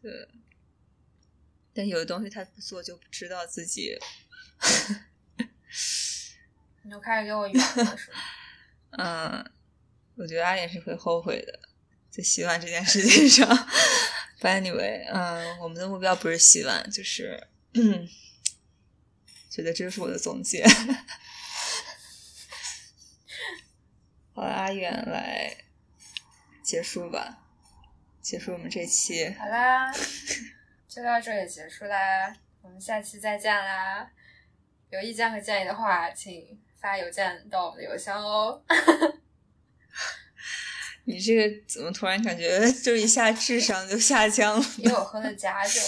[0.01, 0.27] 对，
[1.73, 3.97] 但有的东西他不做，就不知道自己。
[6.83, 8.17] 你就开始给我圆了，是吧？
[8.97, 9.51] 嗯，
[10.15, 11.59] 我觉得阿也是会后悔的，
[12.09, 13.47] 在洗碗这件事情上。
[14.39, 17.47] But anyway，嗯，我们的目标不是洗碗，就是
[19.57, 20.63] 觉得这就是我的总结。
[24.35, 25.57] 好了，阿远来
[26.63, 27.39] 结束吧，
[28.21, 29.33] 结束我们这期。
[29.33, 29.91] 好啦，
[30.87, 34.07] 就到这里结束啦，我们下期再见啦！
[34.91, 38.63] 有意见和建议的话，请发邮件到我们的邮箱哦。
[41.05, 44.65] 你这个怎么突然感觉就一下智商就下降了？
[44.77, 45.81] 因为我喝了假酒。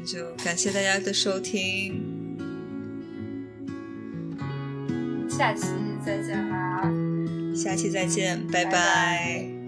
[0.00, 2.38] 那就感谢大家的收听，
[5.28, 5.66] 下期
[6.04, 6.90] 再见啦！
[7.54, 8.64] 下期再见，拜。
[8.64, 9.59] 拜拜